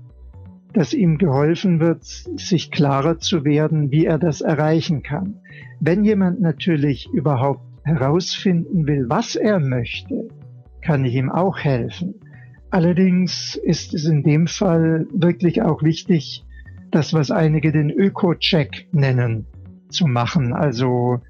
dass 0.73 0.93
ihm 0.93 1.19
geholfen 1.19 1.81
wird, 1.81 2.05
sich 2.05 2.71
klarer 2.71 3.19
zu 3.19 3.45
werden, 3.45 3.91
wie 3.91 4.07
er 4.07 4.19
das 4.19 4.41
erreichen 4.41 5.03
kann. 5.03 5.37
Wenn 5.81 6.05
jemand 6.05 6.41
natürlich 6.41 7.09
überhaupt 7.13 7.63
herausfinden 7.85 8.87
will, 8.87 9.07
was 9.09 9.35
er 9.35 9.61
möchte, 9.61 10.29
kann 10.83 11.05
ich 11.05 11.15
ihm 11.15 11.31
auch 11.31 11.59
helfen. 11.59 12.15
Allerdings 12.71 13.57
ist 13.57 13.95
es 13.95 14.05
in 14.05 14.23
dem 14.23 14.47
Fall 14.47 15.07
wirklich 15.13 15.63
auch 15.63 15.83
wichtig, 15.83 16.45
das, 16.91 17.15
was 17.15 17.31
einige 17.31 17.73
den 17.73 17.91
Öko-Check 17.91 18.89
nennen, 18.93 19.47
zu 19.89 20.07
machen. 20.07 20.53
Also 20.53 21.21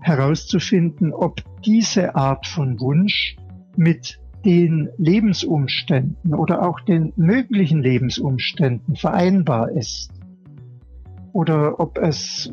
herauszufinden, 0.00 1.12
ob 1.12 1.42
diese 1.64 2.14
Art 2.14 2.46
von 2.46 2.78
Wunsch 2.78 3.36
mit 3.76 4.20
den 4.46 4.90
Lebensumständen 4.96 6.32
oder 6.32 6.66
auch 6.66 6.78
den 6.80 7.12
möglichen 7.16 7.82
Lebensumständen 7.82 8.94
vereinbar 8.94 9.72
ist. 9.72 10.12
Oder 11.32 11.80
ob 11.80 11.98
es 11.98 12.52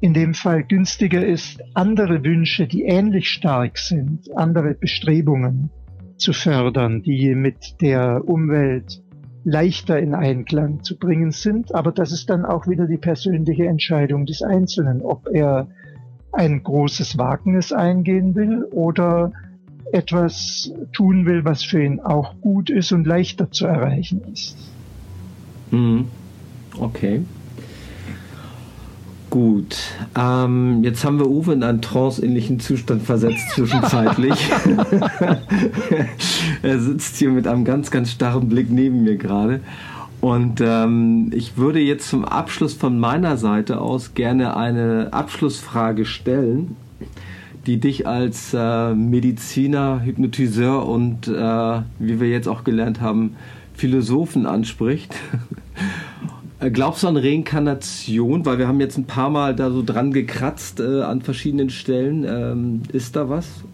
in 0.00 0.14
dem 0.14 0.32
Fall 0.32 0.64
günstiger 0.64 1.24
ist, 1.24 1.62
andere 1.74 2.24
Wünsche, 2.24 2.66
die 2.66 2.84
ähnlich 2.84 3.28
stark 3.28 3.76
sind, 3.76 4.34
andere 4.36 4.74
Bestrebungen 4.74 5.68
zu 6.16 6.32
fördern, 6.32 7.02
die 7.02 7.34
mit 7.34 7.82
der 7.82 8.22
Umwelt 8.26 9.02
leichter 9.44 9.98
in 9.98 10.14
Einklang 10.14 10.82
zu 10.82 10.98
bringen 10.98 11.30
sind. 11.30 11.74
Aber 11.74 11.92
das 11.92 12.10
ist 12.10 12.30
dann 12.30 12.46
auch 12.46 12.66
wieder 12.66 12.86
die 12.86 12.96
persönliche 12.96 13.66
Entscheidung 13.66 14.24
des 14.24 14.42
Einzelnen, 14.42 15.02
ob 15.02 15.28
er 15.30 15.68
ein 16.32 16.62
großes 16.62 17.18
Wagnis 17.18 17.70
eingehen 17.70 18.34
will 18.34 18.64
oder 18.72 19.30
etwas 19.92 20.72
tun 20.92 21.26
will, 21.26 21.44
was 21.44 21.62
für 21.62 21.82
ihn 21.82 22.00
auch 22.00 22.34
gut 22.40 22.70
ist 22.70 22.92
und 22.92 23.06
leichter 23.06 23.50
zu 23.50 23.66
erreichen 23.66 24.22
ist. 24.32 24.56
Mhm. 25.70 26.06
Okay. 26.78 27.22
Gut. 29.30 29.76
Ähm, 30.16 30.84
jetzt 30.84 31.04
haben 31.04 31.18
wir 31.18 31.28
Uwe 31.28 31.54
in 31.54 31.64
einen 31.64 31.82
tranceähnlichen 31.82 32.60
Zustand 32.60 33.02
versetzt 33.02 33.50
zwischenzeitlich. 33.50 34.34
er 36.62 36.78
sitzt 36.78 37.16
hier 37.16 37.30
mit 37.30 37.48
einem 37.48 37.64
ganz, 37.64 37.90
ganz 37.90 38.12
starren 38.12 38.48
Blick 38.48 38.70
neben 38.70 39.02
mir 39.02 39.16
gerade. 39.16 39.60
Und 40.20 40.62
ähm, 40.64 41.32
ich 41.34 41.56
würde 41.56 41.80
jetzt 41.80 42.08
zum 42.08 42.24
Abschluss 42.24 42.74
von 42.74 42.98
meiner 42.98 43.36
Seite 43.36 43.80
aus 43.80 44.14
gerne 44.14 44.56
eine 44.56 45.08
Abschlussfrage 45.12 46.06
stellen 46.06 46.76
die 47.66 47.78
dich 47.78 48.06
als 48.06 48.54
äh, 48.54 48.94
Mediziner, 48.94 50.02
Hypnotiseur 50.04 50.86
und, 50.86 51.28
äh, 51.28 51.80
wie 51.98 52.20
wir 52.20 52.28
jetzt 52.28 52.48
auch 52.48 52.64
gelernt 52.64 53.00
haben, 53.00 53.36
Philosophen 53.74 54.46
anspricht. 54.46 55.14
Äh, 56.60 56.70
glaubst 56.70 57.02
du 57.02 57.08
an 57.08 57.16
Reinkarnation? 57.16 58.46
Weil 58.46 58.58
wir 58.58 58.68
haben 58.68 58.78
jetzt 58.78 58.96
ein 58.96 59.06
paar 59.06 59.28
Mal 59.28 59.56
da 59.56 59.72
so 59.72 59.82
dran 59.82 60.12
gekratzt 60.12 60.78
äh, 60.78 61.02
an 61.02 61.20
verschiedenen 61.20 61.68
Stellen. 61.68 62.24
Ähm, 62.24 62.82
ist 62.92 63.16
da 63.16 63.28
was? 63.28 63.64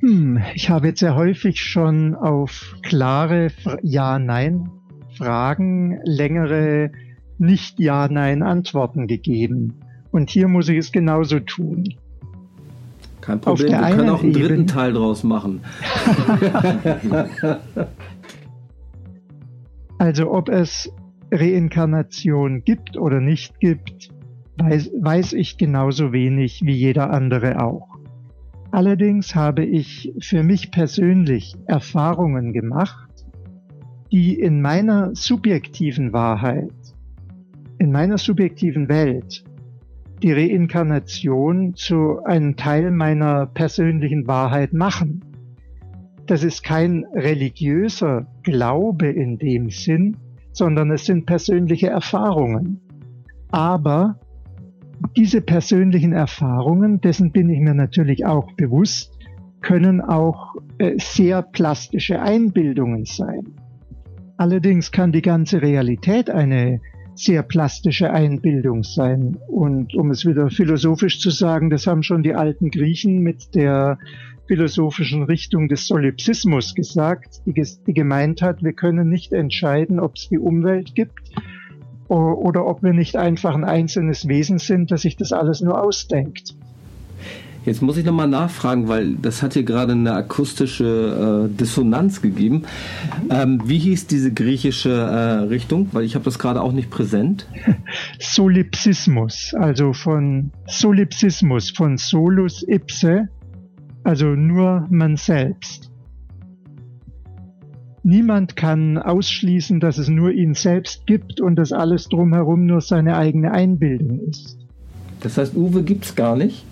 Hm, 0.00 0.40
ich 0.54 0.70
habe 0.70 0.86
jetzt 0.88 1.00
sehr 1.00 1.14
häufig 1.14 1.60
schon 1.60 2.14
auf 2.16 2.74
klare 2.82 3.48
Ja-Nein-Fragen 3.82 6.00
längere 6.04 6.90
Nicht-Ja-Nein-Antworten 7.38 9.06
gegeben. 9.06 9.81
Und 10.12 10.30
hier 10.30 10.46
muss 10.46 10.68
ich 10.68 10.78
es 10.78 10.92
genauso 10.92 11.40
tun. 11.40 11.94
Kein 13.20 13.40
Problem, 13.40 13.72
wir 13.72 13.80
können 13.80 14.10
auch 14.10 14.22
einen 14.22 14.32
dritten 14.32 14.52
Ebene, 14.52 14.66
Teil 14.66 14.92
draus 14.92 15.24
machen. 15.24 15.62
also 19.98 20.32
ob 20.32 20.48
es 20.48 20.92
Reinkarnation 21.30 22.62
gibt 22.64 22.96
oder 22.96 23.20
nicht 23.20 23.58
gibt, 23.60 24.10
weiß, 24.58 24.90
weiß 25.00 25.32
ich 25.34 25.56
genauso 25.56 26.12
wenig 26.12 26.62
wie 26.64 26.74
jeder 26.74 27.10
andere 27.10 27.62
auch. 27.62 27.88
Allerdings 28.70 29.34
habe 29.34 29.64
ich 29.64 30.12
für 30.18 30.42
mich 30.42 30.70
persönlich 30.70 31.54
Erfahrungen 31.66 32.52
gemacht, 32.52 33.08
die 34.10 34.34
in 34.34 34.60
meiner 34.60 35.14
subjektiven 35.14 36.12
Wahrheit, 36.12 36.72
in 37.78 37.92
meiner 37.92 38.18
subjektiven 38.18 38.88
Welt 38.88 39.44
die 40.22 40.32
Reinkarnation 40.32 41.74
zu 41.74 42.22
einem 42.24 42.56
Teil 42.56 42.90
meiner 42.90 43.46
persönlichen 43.46 44.26
Wahrheit 44.26 44.72
machen. 44.72 45.24
Das 46.26 46.44
ist 46.44 46.62
kein 46.62 47.04
religiöser 47.14 48.26
Glaube 48.42 49.08
in 49.08 49.38
dem 49.38 49.70
Sinn, 49.70 50.16
sondern 50.52 50.90
es 50.92 51.06
sind 51.06 51.26
persönliche 51.26 51.88
Erfahrungen. 51.88 52.80
Aber 53.50 54.20
diese 55.16 55.40
persönlichen 55.40 56.12
Erfahrungen, 56.12 57.00
dessen 57.00 57.32
bin 57.32 57.50
ich 57.50 57.60
mir 57.60 57.74
natürlich 57.74 58.24
auch 58.24 58.52
bewusst, 58.52 59.18
können 59.60 60.00
auch 60.00 60.54
äh, 60.78 60.94
sehr 60.98 61.42
plastische 61.42 62.20
Einbildungen 62.20 63.04
sein. 63.04 63.42
Allerdings 64.36 64.90
kann 64.92 65.12
die 65.12 65.22
ganze 65.22 65.62
Realität 65.62 66.30
eine 66.30 66.80
sehr 67.14 67.42
plastische 67.42 68.10
Einbildung 68.10 68.82
sein. 68.82 69.36
Und 69.48 69.94
um 69.94 70.10
es 70.10 70.24
wieder 70.24 70.50
philosophisch 70.50 71.20
zu 71.20 71.30
sagen, 71.30 71.70
das 71.70 71.86
haben 71.86 72.02
schon 72.02 72.22
die 72.22 72.34
alten 72.34 72.70
Griechen 72.70 73.20
mit 73.20 73.54
der 73.54 73.98
philosophischen 74.46 75.22
Richtung 75.22 75.68
des 75.68 75.86
Solipsismus 75.86 76.74
gesagt, 76.74 77.42
die, 77.46 77.92
gemeint 77.92 78.42
hat, 78.42 78.62
wir 78.62 78.72
können 78.72 79.08
nicht 79.08 79.32
entscheiden, 79.32 80.00
ob 80.00 80.16
es 80.16 80.28
die 80.28 80.38
Umwelt 80.38 80.94
gibt 80.94 81.30
oder 82.08 82.66
ob 82.66 82.82
wir 82.82 82.92
nicht 82.92 83.16
einfach 83.16 83.54
ein 83.54 83.64
einzelnes 83.64 84.28
Wesen 84.28 84.58
sind, 84.58 84.90
das 84.90 85.02
sich 85.02 85.16
das 85.16 85.32
alles 85.32 85.62
nur 85.62 85.82
ausdenkt. 85.82 86.54
Jetzt 87.64 87.80
muss 87.80 87.96
ich 87.96 88.04
nochmal 88.04 88.26
nachfragen, 88.26 88.88
weil 88.88 89.14
das 89.14 89.42
hat 89.42 89.54
hier 89.54 89.62
gerade 89.62 89.92
eine 89.92 90.14
akustische 90.14 91.48
äh, 91.48 91.56
Dissonanz 91.56 92.20
gegeben. 92.20 92.64
Ähm, 93.30 93.62
wie 93.64 93.78
hieß 93.78 94.08
diese 94.08 94.32
griechische 94.32 94.90
äh, 94.90 95.44
Richtung? 95.44 95.88
Weil 95.92 96.04
ich 96.04 96.16
habe 96.16 96.24
das 96.24 96.40
gerade 96.40 96.60
auch 96.60 96.72
nicht 96.72 96.90
präsent. 96.90 97.46
Solipsismus, 98.18 99.54
also 99.54 99.92
von 99.92 100.50
Solipsismus, 100.66 101.70
von 101.70 101.98
solus 101.98 102.64
ipse, 102.66 103.28
also 104.02 104.26
nur 104.26 104.88
man 104.90 105.16
selbst. 105.16 105.92
Niemand 108.02 108.56
kann 108.56 108.98
ausschließen, 108.98 109.78
dass 109.78 109.98
es 109.98 110.08
nur 110.08 110.32
ihn 110.32 110.54
selbst 110.54 111.06
gibt 111.06 111.40
und 111.40 111.54
dass 111.54 111.70
alles 111.70 112.08
drumherum 112.08 112.66
nur 112.66 112.80
seine 112.80 113.16
eigene 113.16 113.52
Einbildung 113.52 114.18
ist. 114.28 114.58
Das 115.20 115.38
heißt, 115.38 115.54
Uwe 115.54 115.84
gibt 115.84 116.06
es 116.06 116.16
gar 116.16 116.34
nicht? 116.34 116.64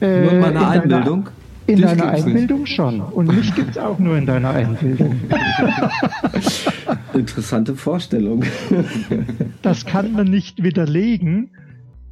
Äh, 0.00 0.22
nur 0.22 0.32
in 0.32 0.40
meiner 0.40 0.60
in 0.60 0.66
Einbildung? 0.66 1.24
Deiner, 1.24 1.36
in 1.66 1.76
Dich 1.76 1.84
deiner 1.84 2.08
Einbildung 2.10 2.60
nicht. 2.60 2.74
schon. 2.74 3.00
Und 3.00 3.34
mich 3.34 3.54
gibt 3.54 3.70
es 3.70 3.78
auch 3.78 3.98
nur 3.98 4.16
in 4.16 4.26
deiner 4.26 4.50
Einbildung. 4.50 5.20
Interessante 7.14 7.74
Vorstellung. 7.74 8.44
das 9.62 9.84
kann 9.84 10.12
man 10.12 10.28
nicht 10.28 10.62
widerlegen, 10.62 11.50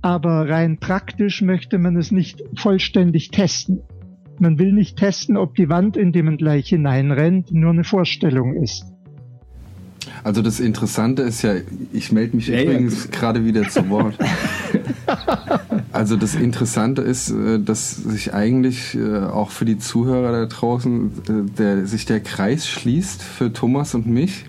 aber 0.03 0.49
rein 0.49 0.79
praktisch 0.79 1.41
möchte 1.43 1.79
man 1.79 1.97
es 1.97 2.11
nicht 2.11 2.43
vollständig 2.57 3.31
testen. 3.31 3.81
Man 4.41 4.59
will 4.59 4.73
nicht 4.73 4.99
testen, 4.99 5.37
ob 5.37 5.55
die 5.55 5.69
Wand, 5.69 5.97
in 5.97 6.11
die 6.11 6.23
man 6.23 6.37
gleich 6.37 6.69
hineinrennt, 6.69 7.53
nur 7.53 7.71
eine 7.71 7.85
Vorstellung 7.85 8.55
ist. 8.61 8.94
Also 10.25 10.41
das 10.41 10.59
Interessante 10.59 11.21
ist 11.21 11.43
ja, 11.43 11.53
ich 11.93 12.11
melde 12.11 12.37
mich 12.37 12.49
ja, 12.49 12.63
übrigens 12.63 13.05
ja. 13.05 13.11
gerade 13.11 13.45
wieder 13.45 13.69
zu 13.69 13.91
Wort. 13.91 14.17
also 15.93 16.17
das 16.17 16.35
Interessante 16.35 17.03
ist, 17.03 17.31
äh, 17.31 17.61
dass 17.61 17.95
sich 17.95 18.33
eigentlich 18.33 18.95
äh, 18.95 19.19
auch 19.19 19.51
für 19.51 19.67
die 19.67 19.79
Zuhörer 19.79 20.33
da 20.33 20.47
draußen 20.47 21.13
äh, 21.29 21.51
der, 21.59 21.87
sich 21.87 22.07
der 22.07 22.21
Kreis 22.21 22.67
schließt 22.67 23.23
für 23.23 23.53
Thomas 23.53 23.95
und 23.95 24.07
mich, 24.07 24.47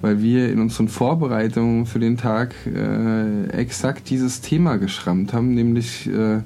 weil 0.00 0.22
wir 0.22 0.48
in 0.52 0.60
unseren 0.60 0.86
Vorbereitungen 0.86 1.86
für 1.86 1.98
den 1.98 2.16
Tag 2.16 2.54
äh, 2.66 3.48
exakt 3.48 4.10
dieses 4.10 4.42
Thema 4.42 4.76
geschrammt 4.76 5.32
haben, 5.32 5.54
nämlich 5.54 6.08
äh, 6.08 6.36
äh, 6.36 6.42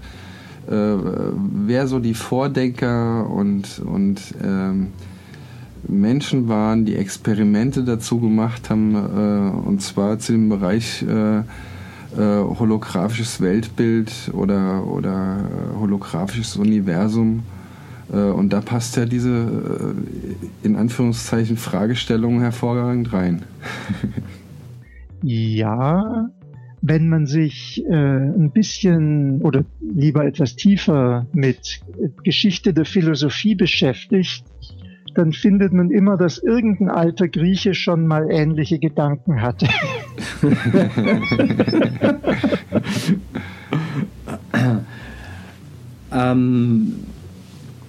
wer 0.69 1.87
so 1.87 1.99
die 1.99 2.15
Vordenker 2.15 3.29
und, 3.29 3.79
und 3.81 4.23
ähm, 4.43 4.89
Menschen 5.89 6.49
waren, 6.49 6.85
die 6.85 6.97
Experimente 6.97 7.85
dazu 7.85 8.21
gemacht 8.21 8.71
haben, 8.71 8.95
äh, 8.95 9.69
und 9.69 9.83
zwar 9.83 10.19
zu 10.19 10.33
dem 10.33 10.49
Bereich 10.49 11.03
äh, 11.03 11.39
äh, 11.39 11.45
holographisches 12.17 13.41
Weltbild 13.41 14.31
oder, 14.33 14.87
oder 14.87 15.39
äh, 15.39 15.79
holographisches 15.81 16.57
Universum. 16.57 17.43
Äh, 18.13 18.17
und 18.17 18.53
da 18.53 18.61
passt 18.61 18.97
ja 18.97 19.05
diese, 19.05 19.97
in 20.63 20.77
Anführungszeichen, 20.77 21.57
Fragestellung 21.57 22.41
hervorragend 22.41 23.13
rein. 23.13 23.43
ja, 25.23 26.29
wenn 26.83 27.09
man 27.09 27.27
sich 27.27 27.83
äh, 27.89 27.95
ein 27.95 28.51
bisschen 28.53 29.41
oder 29.41 29.65
lieber 29.81 30.25
etwas 30.25 30.55
tiefer 30.55 31.27
mit 31.33 31.81
Geschichte 32.23 32.75
der 32.75 32.85
Philosophie 32.85 33.55
beschäftigt, 33.55 34.45
dann 35.15 35.33
findet 35.33 35.73
man 35.73 35.91
immer, 35.91 36.17
dass 36.17 36.39
irgendein 36.39 36.91
alter 36.91 37.27
Grieche 37.29 37.75
schon 37.75 38.07
mal 38.07 38.31
ähnliche 38.31 38.79
Gedanken 38.79 39.43
hatte. 39.43 39.67
ähm, 46.13 46.95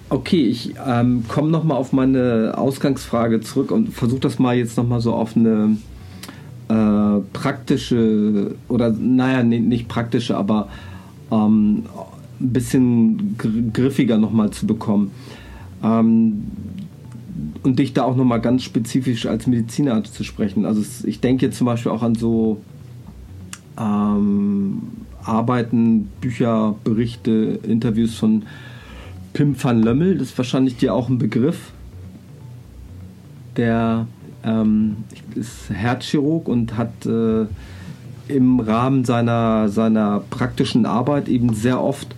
okay, 0.09 0.45
ich 0.45 0.73
ähm, 0.85 1.23
komme 1.27 1.49
nochmal 1.49 1.77
auf 1.77 1.93
meine 1.93 2.53
Ausgangsfrage 2.57 3.41
zurück 3.41 3.71
und 3.71 3.89
versuche 3.89 4.21
das 4.21 4.39
mal 4.39 4.55
jetzt 4.55 4.77
nochmal 4.77 5.01
so 5.01 5.13
auf 5.13 5.35
eine 5.35 5.77
äh, 6.67 7.19
praktische 7.33 8.55
oder 8.67 8.91
naja, 8.91 9.43
nee, 9.43 9.59
nicht 9.59 9.88
praktische, 9.88 10.38
aber 10.38 10.67
ähm, 11.31 11.83
ein 12.39 12.53
bisschen 12.53 13.38
griffiger 13.73 14.17
nochmal 14.17 14.51
zu 14.51 14.67
bekommen. 14.67 15.11
Ähm, 15.83 16.43
und 17.65 17.80
dich 17.80 17.93
da 17.93 18.04
auch 18.04 18.15
nochmal 18.15 18.39
ganz 18.41 18.63
spezifisch 18.63 19.25
als 19.25 19.47
Mediziner 19.47 20.04
zu 20.04 20.23
sprechen. 20.23 20.65
Also 20.65 20.84
ich 21.04 21.19
denke 21.19 21.47
jetzt 21.47 21.58
zum 21.58 21.65
Beispiel 21.65 21.91
auch 21.91 22.04
an 22.04 22.13
so 22.13 22.62
ähm, 23.78 24.84
Arbeiten, 25.23 26.10
Bücher, 26.21 26.75
Berichte, 26.84 27.60
Interviews 27.63 28.15
von 28.15 28.43
Pim 29.34 29.56
van 29.62 29.82
Lömmel. 29.82 30.19
Das 30.19 30.30
ist 30.30 30.38
wahrscheinlich 30.38 30.78
dir 30.78 30.93
auch 30.93 31.10
ein 31.10 31.17
Begriff. 31.17 31.71
Der 33.58 34.08
ähm, 34.43 34.97
ist 35.34 35.71
Herzchirurg 35.71 36.47
und 36.47 36.78
hat 36.78 37.08
äh, 37.08 37.47
im 38.28 38.60
Rahmen 38.60 39.06
seiner, 39.06 39.69
seiner 39.69 40.19
praktischen 40.30 40.86
Arbeit 40.86 41.28
eben 41.28 41.56
sehr 41.56 41.82
oft 41.82 42.15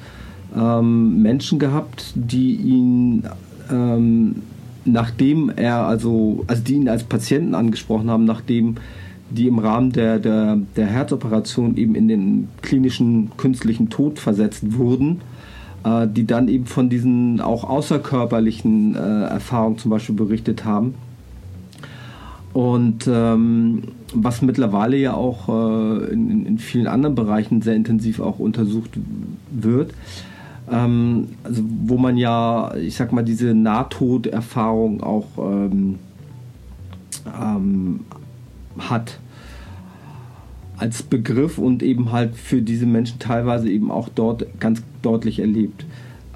ähm, 0.54 1.22
Menschen 1.22 1.58
gehabt, 1.58 2.12
die 2.16 2.56
ihn 2.56 3.24
ähm, 3.72 4.42
nachdem 4.88 5.50
er 5.56 5.86
also, 5.86 6.44
also 6.48 6.64
die 6.64 6.76
ihn 6.76 6.90
als 6.90 7.04
Patienten 7.04 7.54
angesprochen 7.54 8.10
haben, 8.10 8.26
nachdem 8.26 8.76
die 9.30 9.48
im 9.48 9.60
Rahmen 9.60 9.92
der, 9.92 10.20
der, 10.20 10.58
der 10.76 10.88
Herzoperation 10.88 11.76
eben 11.76 11.96
in 11.96 12.08
den 12.08 12.50
klinischen 12.62 13.32
künstlichen 13.38 13.90
Tod 13.90 14.20
versetzt 14.20 14.78
wurden, 14.78 15.22
äh, 15.84 16.08
die 16.08 16.26
dann 16.26 16.48
eben 16.48 16.66
von 16.66 16.90
diesen 16.90 17.42
auch 17.42 17.64
außerkörperlichen 17.66 18.96
äh, 18.96 19.24
Erfahrungen 19.26 19.78
zum 19.78 19.92
Beispiel 19.92 20.16
berichtet 20.16 20.64
haben. 20.64 20.96
Und 22.54 23.08
ähm, 23.08 23.84
was 24.14 24.42
mittlerweile 24.42 24.98
ja 24.98 25.14
auch 25.14 25.50
äh, 25.50 26.12
in, 26.12 26.46
in 26.46 26.58
vielen 26.58 26.88
anderen 26.88 27.14
Bereichen 27.14 27.62
sehr 27.62 27.76
intensiv 27.76 28.20
auch 28.20 28.40
untersucht 28.40 28.98
wird, 29.52 29.94
ähm, 30.72 31.30
also 31.44 31.64
wo 31.86 31.98
man 31.98 32.18
ja, 32.18 32.76
ich 32.76 32.96
sag 32.96 33.12
mal, 33.12 33.24
diese 33.24 33.54
Nahtoderfahrung 33.54 35.02
auch 35.02 35.28
ähm, 35.38 36.00
ähm, 37.40 38.02
hat 38.78 39.20
als 40.78 41.02
Begriff 41.04 41.58
und 41.58 41.82
eben 41.82 42.12
halt 42.12 42.36
für 42.36 42.62
diese 42.62 42.86
Menschen 42.86 43.20
teilweise 43.20 43.70
eben 43.70 43.92
auch 43.92 44.10
dort 44.10 44.60
ganz 44.60 44.84
deutlich 45.02 45.40
erlebt. 45.40 45.86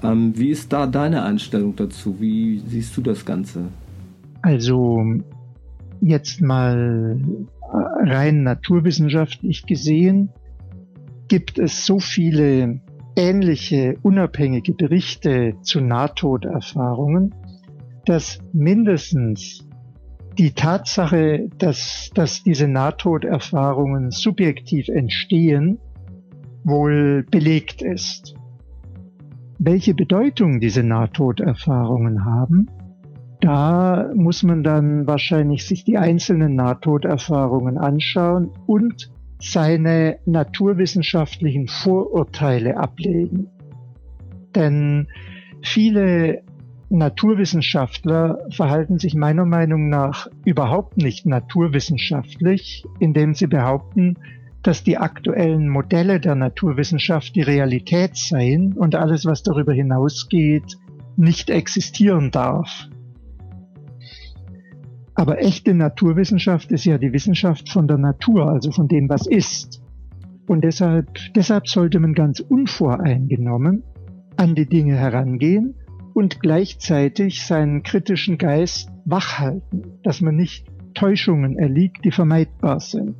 Ähm, 0.02 0.32
wie 0.36 0.48
ist 0.48 0.72
da 0.72 0.86
deine 0.86 1.22
Einstellung 1.22 1.76
dazu? 1.76 2.16
Wie 2.18 2.60
siehst 2.66 2.96
du 2.96 3.02
das 3.02 3.24
Ganze? 3.24 3.66
Also 4.42 5.00
jetzt 6.00 6.40
mal 6.40 7.20
rein 7.72 8.42
naturwissenschaftlich 8.42 9.64
gesehen 9.66 10.30
gibt 11.28 11.58
es 11.58 11.86
so 11.86 12.00
viele 12.00 12.80
ähnliche 13.16 13.96
unabhängige 14.02 14.74
Berichte 14.74 15.54
zu 15.62 15.80
Nahtoderfahrungen, 15.80 17.34
dass 18.04 18.40
mindestens 18.52 19.66
die 20.38 20.52
Tatsache, 20.52 21.48
dass, 21.58 22.10
dass 22.14 22.42
diese 22.42 22.68
Nahtoderfahrungen 22.68 24.10
subjektiv 24.10 24.88
entstehen, 24.88 25.78
wohl 26.64 27.26
belegt 27.30 27.82
ist. 27.82 28.34
Welche 29.58 29.94
Bedeutung 29.94 30.60
diese 30.60 30.82
Nahtoderfahrungen 30.82 32.24
haben, 32.24 32.66
da 33.40 34.10
muss 34.14 34.42
man 34.42 34.62
dann 34.62 35.06
wahrscheinlich 35.06 35.66
sich 35.66 35.84
die 35.84 35.98
einzelnen 35.98 36.54
Nahtoderfahrungen 36.54 37.76
anschauen 37.76 38.50
und 38.66 39.10
seine 39.42 40.18
naturwissenschaftlichen 40.24 41.66
Vorurteile 41.66 42.76
ablegen. 42.76 43.48
Denn 44.54 45.08
viele 45.62 46.42
Naturwissenschaftler 46.90 48.38
verhalten 48.50 48.98
sich 48.98 49.14
meiner 49.14 49.44
Meinung 49.44 49.88
nach 49.88 50.28
überhaupt 50.44 50.98
nicht 50.98 51.26
naturwissenschaftlich, 51.26 52.84
indem 53.00 53.34
sie 53.34 53.46
behaupten, 53.46 54.18
dass 54.62 54.84
die 54.84 54.98
aktuellen 54.98 55.68
Modelle 55.68 56.20
der 56.20 56.34
Naturwissenschaft 56.34 57.34
die 57.34 57.42
Realität 57.42 58.16
seien 58.16 58.74
und 58.74 58.94
alles, 58.94 59.24
was 59.24 59.42
darüber 59.42 59.72
hinausgeht, 59.72 60.78
nicht 61.16 61.50
existieren 61.50 62.30
darf. 62.30 62.88
Aber 65.14 65.40
echte 65.40 65.74
Naturwissenschaft 65.74 66.72
ist 66.72 66.84
ja 66.84 66.98
die 66.98 67.12
Wissenschaft 67.12 67.68
von 67.68 67.86
der 67.86 67.98
Natur, 67.98 68.48
also 68.48 68.70
von 68.70 68.88
dem, 68.88 69.08
was 69.08 69.26
ist. 69.26 69.82
Und 70.46 70.64
deshalb, 70.64 71.08
deshalb 71.34 71.68
sollte 71.68 72.00
man 72.00 72.14
ganz 72.14 72.40
unvoreingenommen 72.40 73.84
an 74.36 74.54
die 74.54 74.66
Dinge 74.66 74.96
herangehen 74.96 75.74
und 76.14 76.40
gleichzeitig 76.40 77.44
seinen 77.44 77.82
kritischen 77.82 78.38
Geist 78.38 78.90
wachhalten, 79.04 79.98
dass 80.02 80.20
man 80.20 80.36
nicht 80.36 80.66
Täuschungen 80.94 81.58
erliegt, 81.58 82.04
die 82.04 82.10
vermeidbar 82.10 82.80
sind. 82.80 83.16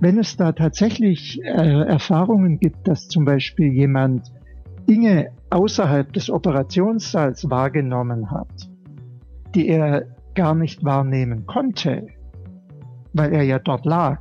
Wenn 0.00 0.18
es 0.18 0.36
da 0.36 0.52
tatsächlich 0.52 1.40
äh, 1.42 1.82
Erfahrungen 1.86 2.58
gibt, 2.58 2.86
dass 2.86 3.08
zum 3.08 3.24
Beispiel 3.24 3.72
jemand 3.72 4.30
Dinge 4.88 5.30
außerhalb 5.50 6.12
des 6.12 6.30
Operationssaals 6.30 7.48
wahrgenommen 7.50 8.30
hat, 8.30 8.70
die 9.54 9.68
er 9.68 10.15
gar 10.36 10.54
nicht 10.54 10.84
wahrnehmen 10.84 11.46
konnte, 11.46 12.06
weil 13.12 13.32
er 13.32 13.42
ja 13.42 13.58
dort 13.58 13.84
lag, 13.84 14.20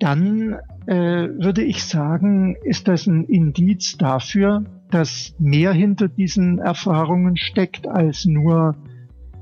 dann 0.00 0.56
äh, 0.86 1.28
würde 1.38 1.62
ich 1.62 1.84
sagen, 1.84 2.56
ist 2.64 2.88
das 2.88 3.06
ein 3.06 3.24
Indiz 3.24 3.96
dafür, 3.98 4.64
dass 4.90 5.34
mehr 5.38 5.72
hinter 5.72 6.08
diesen 6.08 6.58
Erfahrungen 6.58 7.36
steckt 7.36 7.86
als 7.86 8.24
nur 8.24 8.74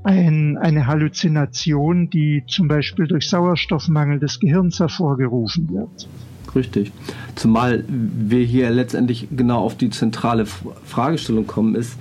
ein, 0.03 0.57
eine 0.57 0.87
Halluzination, 0.87 2.09
die 2.09 2.43
zum 2.47 2.67
Beispiel 2.67 3.07
durch 3.07 3.29
Sauerstoffmangel 3.29 4.19
des 4.19 4.39
Gehirns 4.39 4.79
hervorgerufen 4.79 5.69
wird. 5.69 6.07
Richtig. 6.55 6.91
Zumal 7.35 7.83
wir 7.87 8.43
hier 8.43 8.69
letztendlich 8.69 9.27
genau 9.31 9.59
auf 9.59 9.77
die 9.77 9.89
zentrale 9.89 10.45
Fragestellung 10.45 11.45
kommen, 11.45 11.75
ist, 11.75 11.97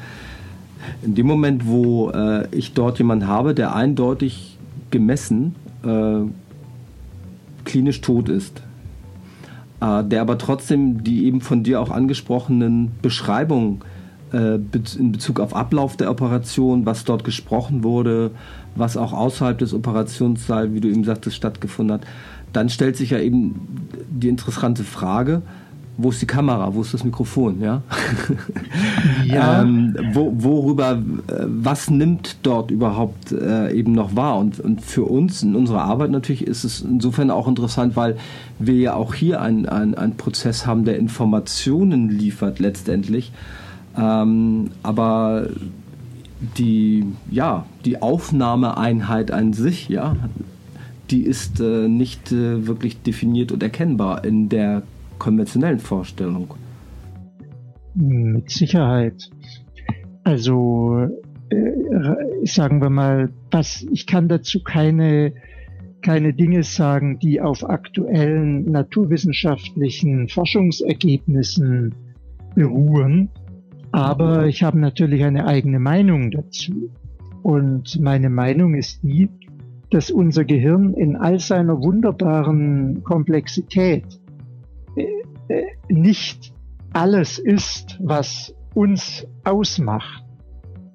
in 1.03 1.14
dem 1.14 1.26
Moment, 1.26 1.66
wo 1.66 2.11
äh, 2.11 2.47
ich 2.51 2.74
dort 2.74 2.99
jemanden 2.99 3.26
habe, 3.26 3.55
der 3.55 3.74
eindeutig 3.74 4.57
gemessen 4.91 5.55
äh, 5.84 6.22
klinisch 7.64 8.01
tot 8.01 8.28
ist, 8.28 8.62
äh, 9.80 10.05
der 10.05 10.20
aber 10.20 10.39
trotzdem 10.39 11.05
die 11.05 11.26
eben 11.26 11.41
von 11.41 11.62
dir 11.62 11.80
auch 11.80 11.91
angesprochenen 11.91 12.93
Beschreibungen 13.03 13.80
äh, 14.32 14.59
in 14.99 15.12
Bezug 15.12 15.41
auf 15.41 15.55
Ablauf 15.55 15.97
der 15.97 16.11
Operation, 16.11 16.87
was 16.87 17.05
dort 17.05 17.24
gesprochen 17.24 17.84
wurde, 17.84 18.30
was 18.74 18.97
auch 18.97 19.12
außerhalb 19.12 19.59
des 19.59 19.74
Operationssaals, 19.74 20.72
wie 20.72 20.80
du 20.80 20.89
eben 20.89 21.05
sagtest, 21.05 21.37
stattgefunden 21.37 21.95
hat, 21.95 22.07
dann 22.53 22.68
stellt 22.68 22.97
sich 22.97 23.11
ja 23.11 23.18
eben 23.18 23.61
die 24.09 24.28
interessante 24.28 24.84
Frage, 24.84 25.43
wo 25.99 26.11
ist 26.11 26.20
die 26.20 26.26
Kamera, 26.26 26.74
wo 26.74 26.82
ist 26.82 26.92
das 26.92 27.05
Mikrofon, 27.05 27.61
ja? 27.61 27.82
ja. 29.26 29.62
ähm, 29.62 29.97
wo, 30.12 30.32
worüber, 30.36 30.92
äh, 31.28 31.44
was 31.47 31.90
nimmt 31.90 32.36
dort 32.42 32.70
überhaupt 32.70 33.32
äh, 33.32 33.72
eben 33.72 33.92
noch 33.92 34.14
wahr? 34.14 34.38
Und, 34.38 34.61
und 34.61 34.82
für 34.82 35.05
uns 35.05 35.42
in 35.42 35.57
unserer 35.57 35.82
Arbeit 35.82 36.11
natürlich 36.11 36.47
ist 36.47 36.64
es 36.64 36.82
insofern 36.82 37.30
auch 37.30 37.49
interessant, 37.49 37.97
weil 37.97 38.16
wir 38.59 38.74
ja 38.74 38.94
auch 38.94 39.14
hier 39.14 39.40
einen 39.40 39.66
ein 39.66 40.16
Prozess 40.16 40.66
haben, 40.66 40.84
der 40.84 40.99
Informationen 40.99 42.11
liefert 42.11 42.59
letztendlich. 42.59 43.32
Ähm, 43.97 44.70
aber 44.82 45.49
die, 46.59 47.07
ja, 47.30 47.66
die 47.84 48.03
Aufnahmeeinheit 48.03 49.30
an 49.30 49.55
sich, 49.55 49.88
ja, 49.88 50.16
die 51.11 51.22
ist 51.22 51.61
äh, 51.61 51.88
nicht 51.88 52.32
äh, 52.32 52.66
wirklich 52.66 53.01
definiert 53.03 53.53
und 53.53 53.62
erkennbar 53.62 54.24
in 54.24 54.49
der 54.49 54.82
konventionellen 55.18 55.78
Vorstellung. 55.78 56.54
Mit 57.94 58.50
Sicherheit. 58.50 59.30
Also 60.24 61.08
äh, 61.50 62.46
sagen 62.46 62.80
wir 62.80 62.90
mal, 62.90 63.30
was 63.50 63.86
ich 63.90 64.06
kann 64.06 64.28
dazu 64.28 64.62
keine 64.62 65.32
keine 66.02 66.32
Dinge 66.32 66.62
sagen, 66.62 67.18
die 67.18 67.40
auf 67.40 67.68
aktuellen 67.68 68.70
naturwissenschaftlichen 68.70 70.28
Forschungsergebnissen 70.28 71.94
beruhen. 72.54 73.28
Aber 73.90 74.46
ich 74.46 74.62
habe 74.62 74.78
natürlich 74.78 75.24
eine 75.24 75.46
eigene 75.46 75.80
Meinung 75.80 76.30
dazu. 76.30 76.90
Und 77.42 78.00
meine 78.00 78.30
Meinung 78.30 78.74
ist 78.74 79.02
die, 79.02 79.28
dass 79.90 80.10
unser 80.10 80.44
Gehirn 80.44 80.94
in 80.94 81.16
all 81.16 81.40
seiner 81.40 81.82
wunderbaren 81.82 83.02
Komplexität 83.02 84.04
nicht 85.88 86.53
alles 86.92 87.38
ist, 87.38 87.99
was 88.03 88.55
uns 88.74 89.26
ausmacht. 89.44 90.24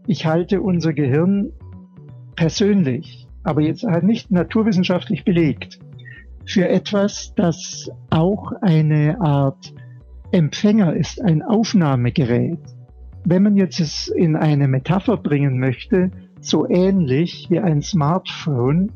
Ich 0.07 0.25
halte 0.25 0.61
unser 0.61 0.93
Gehirn 0.93 1.51
persönlich, 2.35 3.27
aber 3.43 3.61
jetzt 3.61 3.83
halt 3.83 4.03
nicht 4.03 4.31
naturwissenschaftlich 4.31 5.25
belegt, 5.25 5.79
für 6.45 6.67
etwas, 6.67 7.33
das 7.35 7.89
auch 8.09 8.51
eine 8.61 9.21
Art 9.21 9.73
Empfänger 10.31 10.95
ist, 10.95 11.21
ein 11.21 11.41
Aufnahmegerät. 11.41 12.59
Wenn 13.25 13.43
man 13.43 13.57
jetzt 13.57 13.79
es 13.79 14.07
in 14.07 14.35
eine 14.35 14.67
Metapher 14.67 15.17
bringen 15.17 15.59
möchte, 15.59 16.09
so 16.39 16.67
ähnlich 16.67 17.47
wie 17.49 17.59
ein 17.59 17.81
Smartphone, 17.81 18.91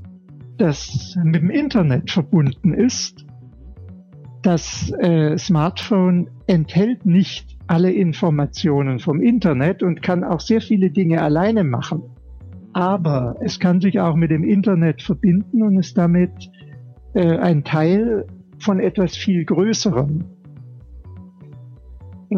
das 0.57 1.17
mit 1.23 1.35
dem 1.35 1.49
Internet 1.49 2.09
verbunden 2.09 2.73
ist. 2.73 3.24
Das 4.45 4.93
äh, 4.99 5.39
Smartphone 5.39 6.29
enthält 6.45 7.03
nicht 7.03 7.57
alle 7.65 7.91
Informationen 7.91 8.99
vom 8.99 9.19
Internet 9.19 9.81
und 9.81 10.03
kann 10.03 10.23
auch 10.23 10.39
sehr 10.39 10.61
viele 10.61 10.91
Dinge 10.91 11.23
alleine 11.23 11.63
machen. 11.63 12.03
Aber 12.71 13.37
es 13.41 13.59
kann 13.59 13.81
sich 13.81 13.99
auch 13.99 14.15
mit 14.15 14.29
dem 14.29 14.43
Internet 14.43 15.01
verbinden 15.01 15.63
und 15.63 15.79
ist 15.79 15.97
damit 15.97 16.29
äh, 17.15 17.39
ein 17.39 17.63
Teil 17.63 18.27
von 18.59 18.79
etwas 18.79 19.17
viel 19.17 19.45
Größerem. 19.45 20.25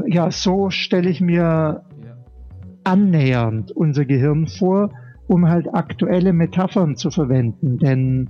Ja, 0.05 0.31
so 0.31 0.69
stelle 0.69 1.09
ich 1.09 1.19
mir 1.19 1.83
annähernd 2.85 3.73
unser 3.73 4.05
Gehirn 4.05 4.47
vor, 4.47 4.91
um 5.27 5.49
halt 5.49 5.67
aktuelle 5.73 6.31
Metaphern 6.31 6.95
zu 6.95 7.11
verwenden. 7.11 7.79
Denn 7.79 8.29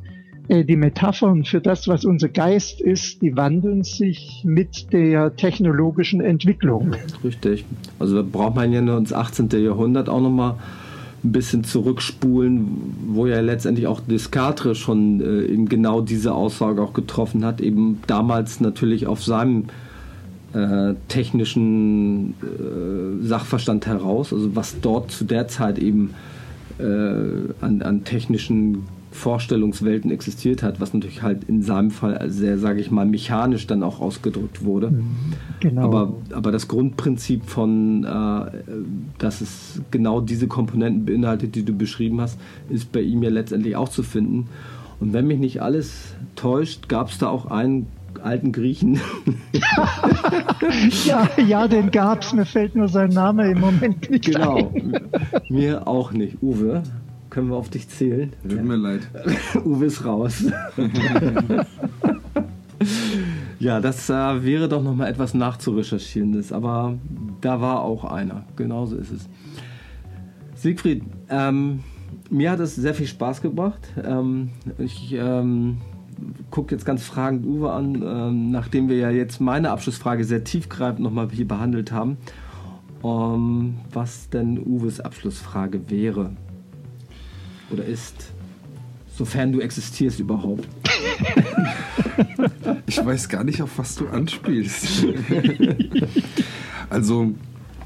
die 0.50 0.76
Metaphern 0.76 1.43
für 1.43 1.60
das, 1.60 1.88
was 1.88 2.06
unser 2.06 2.30
Geist 2.30 2.80
ist, 2.80 3.22
die 3.22 3.36
wandeln 3.36 3.84
sich 3.84 4.43
mit 4.45 4.93
der 4.93 5.36
technologischen 5.36 6.22
Entwicklung. 6.22 6.95
Richtig. 7.24 7.66
Also 8.00 8.16
da 8.16 8.22
braucht 8.22 8.56
man 8.56 8.72
ja 8.72 8.82
nur 8.82 8.98
ins 8.98 9.12
18. 9.12 9.50
Jahrhundert 9.50 10.08
auch 10.08 10.22
nochmal 10.22 10.56
ein 11.24 11.32
bisschen 11.32 11.64
zurückspulen, 11.64 12.68
wo 13.08 13.28
ja 13.28 13.41
letztendlich 13.41 13.88
auch 13.88 14.00
Descartes 14.00 14.78
schon 14.78 15.20
äh, 15.20 15.45
eben 15.45 15.68
genau 15.68 16.02
diese 16.02 16.34
Aussage 16.34 16.82
auch 16.82 16.93
getroffen 16.93 17.43
hat, 17.43 17.60
eben 17.60 18.00
damals 18.08 18.62
natürlich 18.62 19.08
auf 19.08 19.24
seinem 19.24 19.66
äh, 20.54 20.93
technischen 21.08 22.36
äh, 22.41 23.26
Sachverstand 23.26 23.88
heraus, 23.88 24.32
also 24.32 24.56
was 24.56 24.80
dort 24.80 25.12
zu 25.12 25.26
der 25.26 25.48
Zeit 25.48 25.80
eben 25.80 26.14
äh, 26.80 26.84
an, 26.84 27.82
an 27.82 28.04
technischen 28.04 28.86
Vorstellungswelten 29.18 30.11
existiert 30.11 30.63
hat, 30.63 30.80
was 30.80 30.93
natürlich 30.93 31.24
halt 31.24 31.43
in 31.45 31.63
seinem 31.63 31.91
Fall 31.91 32.30
sehr, 32.30 32.57
sage 32.57 32.80
ich 32.80 32.91
mal, 32.91 33.05
mechanisch 33.05 33.68
dann 33.68 33.84
auch 33.84 33.99
ausgedrückt 33.99 34.63
wurde. 34.63 34.91
Mhm, 34.91 35.05
genau. 35.59 35.82
Aber, 35.82 36.13
aber 36.32 36.51
das 36.51 36.68
Grundprinzip 36.68 37.45
von, 37.45 38.03
äh, 38.03 38.51
dass 39.18 39.41
es 39.41 39.82
genau 39.91 40.22
diese 40.22 40.47
Komponenten 40.47 41.05
beinhaltet, 41.05 41.55
die 41.55 41.63
du 41.63 41.74
beschrieben 41.74 42.22
hast, 42.22 42.39
ist 42.70 42.91
bei 42.91 43.01
ihm 43.01 43.24
ja 43.24 43.30
letztendlich 43.30 43.76
auch 43.76 43.89
zu 43.89 44.03
finden. 44.03 44.47
Und 44.99 45.13
wenn 45.13 45.28
mich 45.28 45.39
nicht 45.39 45.61
alles 45.61 46.15
täuscht, 46.36 46.88
gab 46.88 47.09
es 47.09 47.18
da 47.18 47.28
auch 47.28 47.47
einen 47.47 47.88
alten 48.24 48.51
Griechen. 48.51 48.99
ja, 51.05 51.30
ja, 51.45 51.68
den 51.68 51.91
gab's. 51.91 52.34
Mir 52.34 52.45
fällt 52.45 52.76
nur 52.76 52.88
sein 52.88 53.09
Name 53.09 53.49
im 53.51 53.59
Moment 53.59 54.09
nicht 54.09 54.26
genau. 54.26 54.57
ein. 54.57 54.74
Genau. 54.74 54.99
Mir 55.49 55.88
auch 55.88 56.11
nicht. 56.11 56.41
Uwe, 56.41 56.84
können 57.30 57.50
wir 57.50 57.56
auf 57.56 57.70
dich 57.70 57.90
zählen? 57.90 58.34
Tut 58.48 58.64
mir 58.64 58.76
leid. 58.76 59.02
Uwe 59.66 59.86
ist 59.86 60.06
raus. 60.06 60.46
ja, 63.60 63.80
das 63.80 64.10
äh, 64.10 64.44
wäre 64.44 64.70
doch 64.70 64.84
noch 64.84 64.96
mal 64.96 65.08
etwas 65.08 65.34
nachzurecherchierendes, 65.34 66.52
aber 66.52 66.98
da 67.42 67.62
war 67.62 67.82
auch 67.82 68.06
einer. 68.06 68.46
Genauso 68.56 68.98
ist 68.98 69.12
es. 69.12 69.28
Siegfried, 70.56 71.04
ähm, 71.30 71.84
mir 72.30 72.52
hat 72.52 72.60
es 72.60 72.76
sehr 72.76 72.94
viel 72.94 73.08
Spaß 73.08 73.42
gebracht. 73.42 73.94
Ähm, 74.04 74.50
ich 74.78 75.14
ähm, 75.14 75.78
gucke 76.50 76.74
jetzt 76.74 76.86
ganz 76.86 77.04
fragend 77.04 77.46
Uwe 77.46 77.72
an, 77.72 78.04
ähm, 78.04 78.52
nachdem 78.52 78.90
wir 78.90 78.98
ja 78.98 79.12
jetzt 79.12 79.40
meine 79.40 79.72
Abschlussfrage 79.72 80.24
sehr 80.24 80.44
tiefgreifend 80.44 81.02
nochmal 81.02 81.30
hier 81.32 81.48
behandelt 81.48 81.92
haben, 81.92 82.18
um, 83.02 83.78
was 83.92 84.30
denn 84.30 84.58
Uwes 84.60 85.00
Abschlussfrage 85.00 85.90
wäre 85.90 86.32
oder 87.72 87.86
ist, 87.86 88.32
sofern 89.18 89.51
du 89.51 89.59
existierst 89.59 90.20
überhaupt. 90.20 90.68
Ich 92.88 93.03
weiß 93.03 93.30
gar 93.30 93.43
nicht, 93.43 93.61
auf 93.61 93.78
was 93.78 93.95
du 93.95 94.07
anspielst. 94.07 95.05
also. 96.89 97.36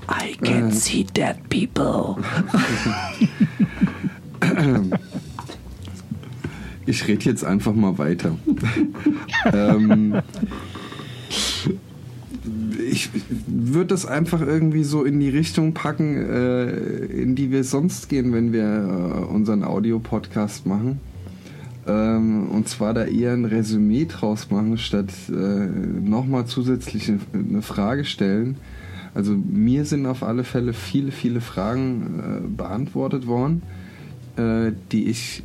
I 0.09 0.35
can 0.41 0.69
äh, 0.69 0.71
see 0.71 1.03
dead 1.03 1.37
people. 1.49 2.15
ich 6.85 7.07
rede 7.07 7.25
jetzt 7.25 7.43
einfach 7.43 7.73
mal 7.73 7.97
weiter. 7.97 8.37
ähm, 9.45 10.21
ich 12.91 13.09
würde 13.47 13.87
das 13.87 14.05
einfach 14.05 14.41
irgendwie 14.41 14.83
so 14.83 15.03
in 15.03 15.19
die 15.19 15.29
Richtung 15.29 15.73
packen, 15.73 16.17
äh, 16.17 16.69
in 17.05 17.35
die 17.35 17.49
wir 17.49 17.63
sonst 17.63 18.09
gehen, 18.09 18.33
wenn 18.33 18.51
wir 18.51 18.63
äh, 18.63 19.33
unseren 19.33 19.63
Audio-Podcast 19.63 20.65
machen. 20.65 20.99
Ähm, 21.87 22.49
und 22.49 22.67
zwar 22.67 22.93
da 22.93 23.05
eher 23.05 23.31
ein 23.31 23.45
Resümee 23.45 24.05
draus 24.05 24.51
machen, 24.51 24.77
statt 24.77 25.09
äh, 25.29 25.33
nochmal 25.33 26.45
zusätzlich 26.45 27.11
eine 27.33 27.61
Frage 27.61 28.03
stellen. 28.03 28.57
Also 29.15 29.33
mir 29.33 29.85
sind 29.85 30.05
auf 30.05 30.21
alle 30.21 30.43
Fälle 30.43 30.73
viele, 30.73 31.11
viele 31.11 31.41
Fragen 31.41 32.53
beantwortet 32.55 33.27
worden, 33.27 33.61
die 34.37 35.09
ich 35.09 35.43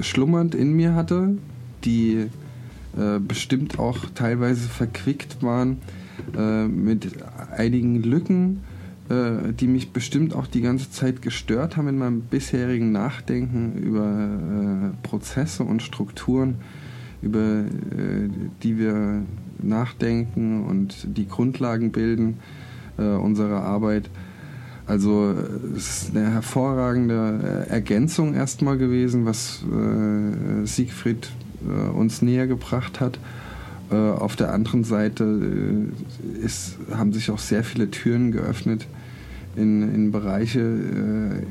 schlummernd 0.00 0.56
in 0.56 0.72
mir 0.72 0.96
hatte, 0.96 1.38
die 1.84 2.26
bestimmt 3.20 3.78
auch 3.78 3.98
teilweise 4.16 4.68
verquickt 4.68 5.44
waren 5.44 5.78
äh, 6.36 6.66
mit 6.66 7.12
einigen 7.56 8.02
Lücken, 8.02 8.62
äh, 9.08 9.52
die 9.52 9.66
mich 9.66 9.92
bestimmt 9.92 10.34
auch 10.34 10.46
die 10.46 10.60
ganze 10.60 10.90
Zeit 10.90 11.22
gestört 11.22 11.76
haben 11.76 11.88
in 11.88 11.98
meinem 11.98 12.22
bisherigen 12.22 12.92
Nachdenken 12.92 13.74
über 13.82 14.92
Prozesse 15.02 15.64
und 15.64 15.82
Strukturen, 15.82 16.56
über 17.22 17.64
die 18.62 18.78
wir 18.78 19.22
nachdenken 19.58 20.64
und 20.64 21.16
die 21.16 21.26
Grundlagen 21.26 21.90
bilden 21.90 22.38
unserer 22.96 23.62
Arbeit. 23.62 24.10
Also 24.86 25.34
es 25.76 26.04
ist 26.04 26.16
eine 26.16 26.30
hervorragende 26.30 27.66
Ergänzung 27.68 28.34
erstmal 28.34 28.78
gewesen, 28.78 29.26
was 29.26 29.64
äh, 29.64 30.64
Siegfried 30.64 31.30
äh, 31.66 31.90
uns 31.90 32.22
näher 32.22 32.46
gebracht 32.46 33.00
hat. 33.00 33.18
Äh, 33.90 33.94
auf 33.94 34.34
der 34.34 34.52
anderen 34.52 34.82
Seite 34.82 35.24
äh, 35.24 36.44
ist, 36.44 36.76
haben 36.92 37.12
sich 37.12 37.30
auch 37.30 37.38
sehr 37.38 37.62
viele 37.62 37.90
Türen 37.90 38.32
geöffnet 38.32 38.86
in, 39.54 39.94
in 39.94 40.10
Bereiche, 40.10 40.60
äh, 40.60 41.42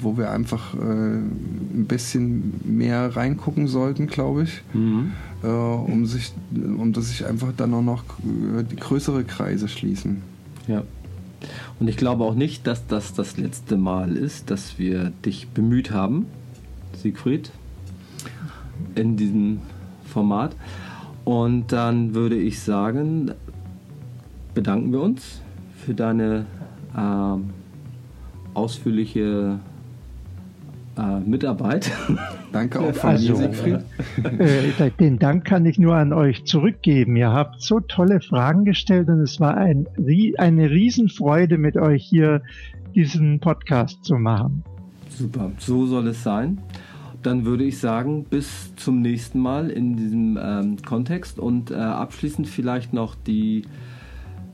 wo 0.00 0.16
wir 0.16 0.30
einfach 0.30 0.74
ein 0.74 1.84
bisschen 1.86 2.54
mehr 2.64 3.16
reingucken 3.16 3.66
sollten, 3.68 4.06
glaube 4.06 4.44
ich, 4.44 4.62
mhm. 4.72 5.12
um, 5.42 6.06
sich, 6.06 6.32
um 6.54 6.94
dass 6.94 7.08
sich 7.08 7.26
einfach 7.26 7.52
dann 7.54 7.74
auch 7.74 7.82
noch 7.82 8.04
größere 8.78 9.24
Kreise 9.24 9.68
schließen. 9.68 10.22
Ja. 10.68 10.84
Und 11.78 11.88
ich 11.88 11.98
glaube 11.98 12.24
auch 12.24 12.34
nicht, 12.34 12.66
dass 12.66 12.86
das 12.86 13.12
das 13.12 13.36
letzte 13.36 13.76
Mal 13.76 14.16
ist, 14.16 14.50
dass 14.50 14.78
wir 14.78 15.12
dich 15.24 15.48
bemüht 15.48 15.90
haben, 15.90 16.26
Siegfried, 16.96 17.50
in 18.94 19.18
diesem 19.18 19.60
Format. 20.10 20.56
Und 21.30 21.70
dann 21.70 22.12
würde 22.12 22.34
ich 22.34 22.58
sagen, 22.58 23.30
bedanken 24.52 24.90
wir 24.90 25.00
uns 25.00 25.40
für 25.76 25.94
deine 25.94 26.44
äh, 26.92 27.36
ausführliche 28.52 29.60
äh, 30.98 31.20
Mitarbeit. 31.20 31.92
Danke 32.52 32.80
auch 32.80 32.92
von 32.92 33.10
also, 33.10 33.36
Siegfried. 33.36 33.78
Äh, 34.40 34.90
den 34.98 35.20
Dank 35.20 35.44
kann 35.44 35.66
ich 35.66 35.78
nur 35.78 35.94
an 35.94 36.12
euch 36.12 36.46
zurückgeben. 36.46 37.14
Ihr 37.14 37.32
habt 37.32 37.62
so 37.62 37.78
tolle 37.78 38.20
Fragen 38.20 38.64
gestellt 38.64 39.08
und 39.08 39.20
es 39.20 39.38
war 39.38 39.56
ein, 39.56 39.86
eine 40.36 40.68
Riesenfreude, 40.68 41.58
mit 41.58 41.76
euch 41.76 42.04
hier 42.04 42.42
diesen 42.96 43.38
Podcast 43.38 44.04
zu 44.04 44.16
machen. 44.16 44.64
Super, 45.10 45.52
so 45.58 45.86
soll 45.86 46.08
es 46.08 46.24
sein. 46.24 46.58
Dann 47.22 47.44
würde 47.44 47.64
ich 47.64 47.78
sagen, 47.78 48.24
bis 48.24 48.74
zum 48.76 49.02
nächsten 49.02 49.40
Mal 49.40 49.70
in 49.70 49.96
diesem 49.96 50.38
ähm, 50.40 50.76
Kontext 50.82 51.38
und 51.38 51.70
äh, 51.70 51.74
abschließend 51.74 52.48
vielleicht 52.48 52.92
noch 52.92 53.14
die 53.14 53.62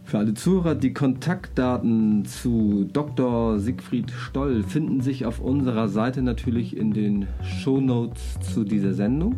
für 0.06 0.18
alle 0.18 0.34
Zuhörer, 0.34 0.76
die 0.76 0.92
Kontaktdaten 0.92 2.24
zu 2.24 2.88
Dr. 2.92 3.58
Siegfried 3.58 4.12
Stoll 4.12 4.62
finden 4.62 5.00
sich 5.00 5.26
auf 5.26 5.40
unserer 5.40 5.88
Seite 5.88 6.22
natürlich 6.22 6.76
in 6.76 6.92
den 6.92 7.26
Show 7.42 7.80
Notes 7.80 8.38
zu 8.54 8.62
dieser 8.62 8.94
Sendung. 8.94 9.34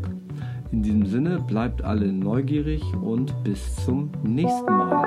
In 0.71 0.83
diesem 0.83 1.07
Sinne, 1.07 1.41
bleibt 1.41 1.83
alle 1.83 2.13
neugierig 2.13 2.83
und 3.01 3.33
bis 3.45 3.77
zum 3.77 4.11
nächsten 4.23 4.71
Mal. 4.71 5.07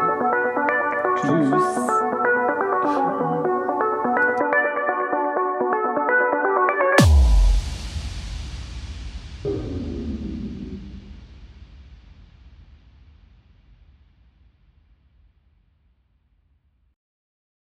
Tschüss. 1.22 2.01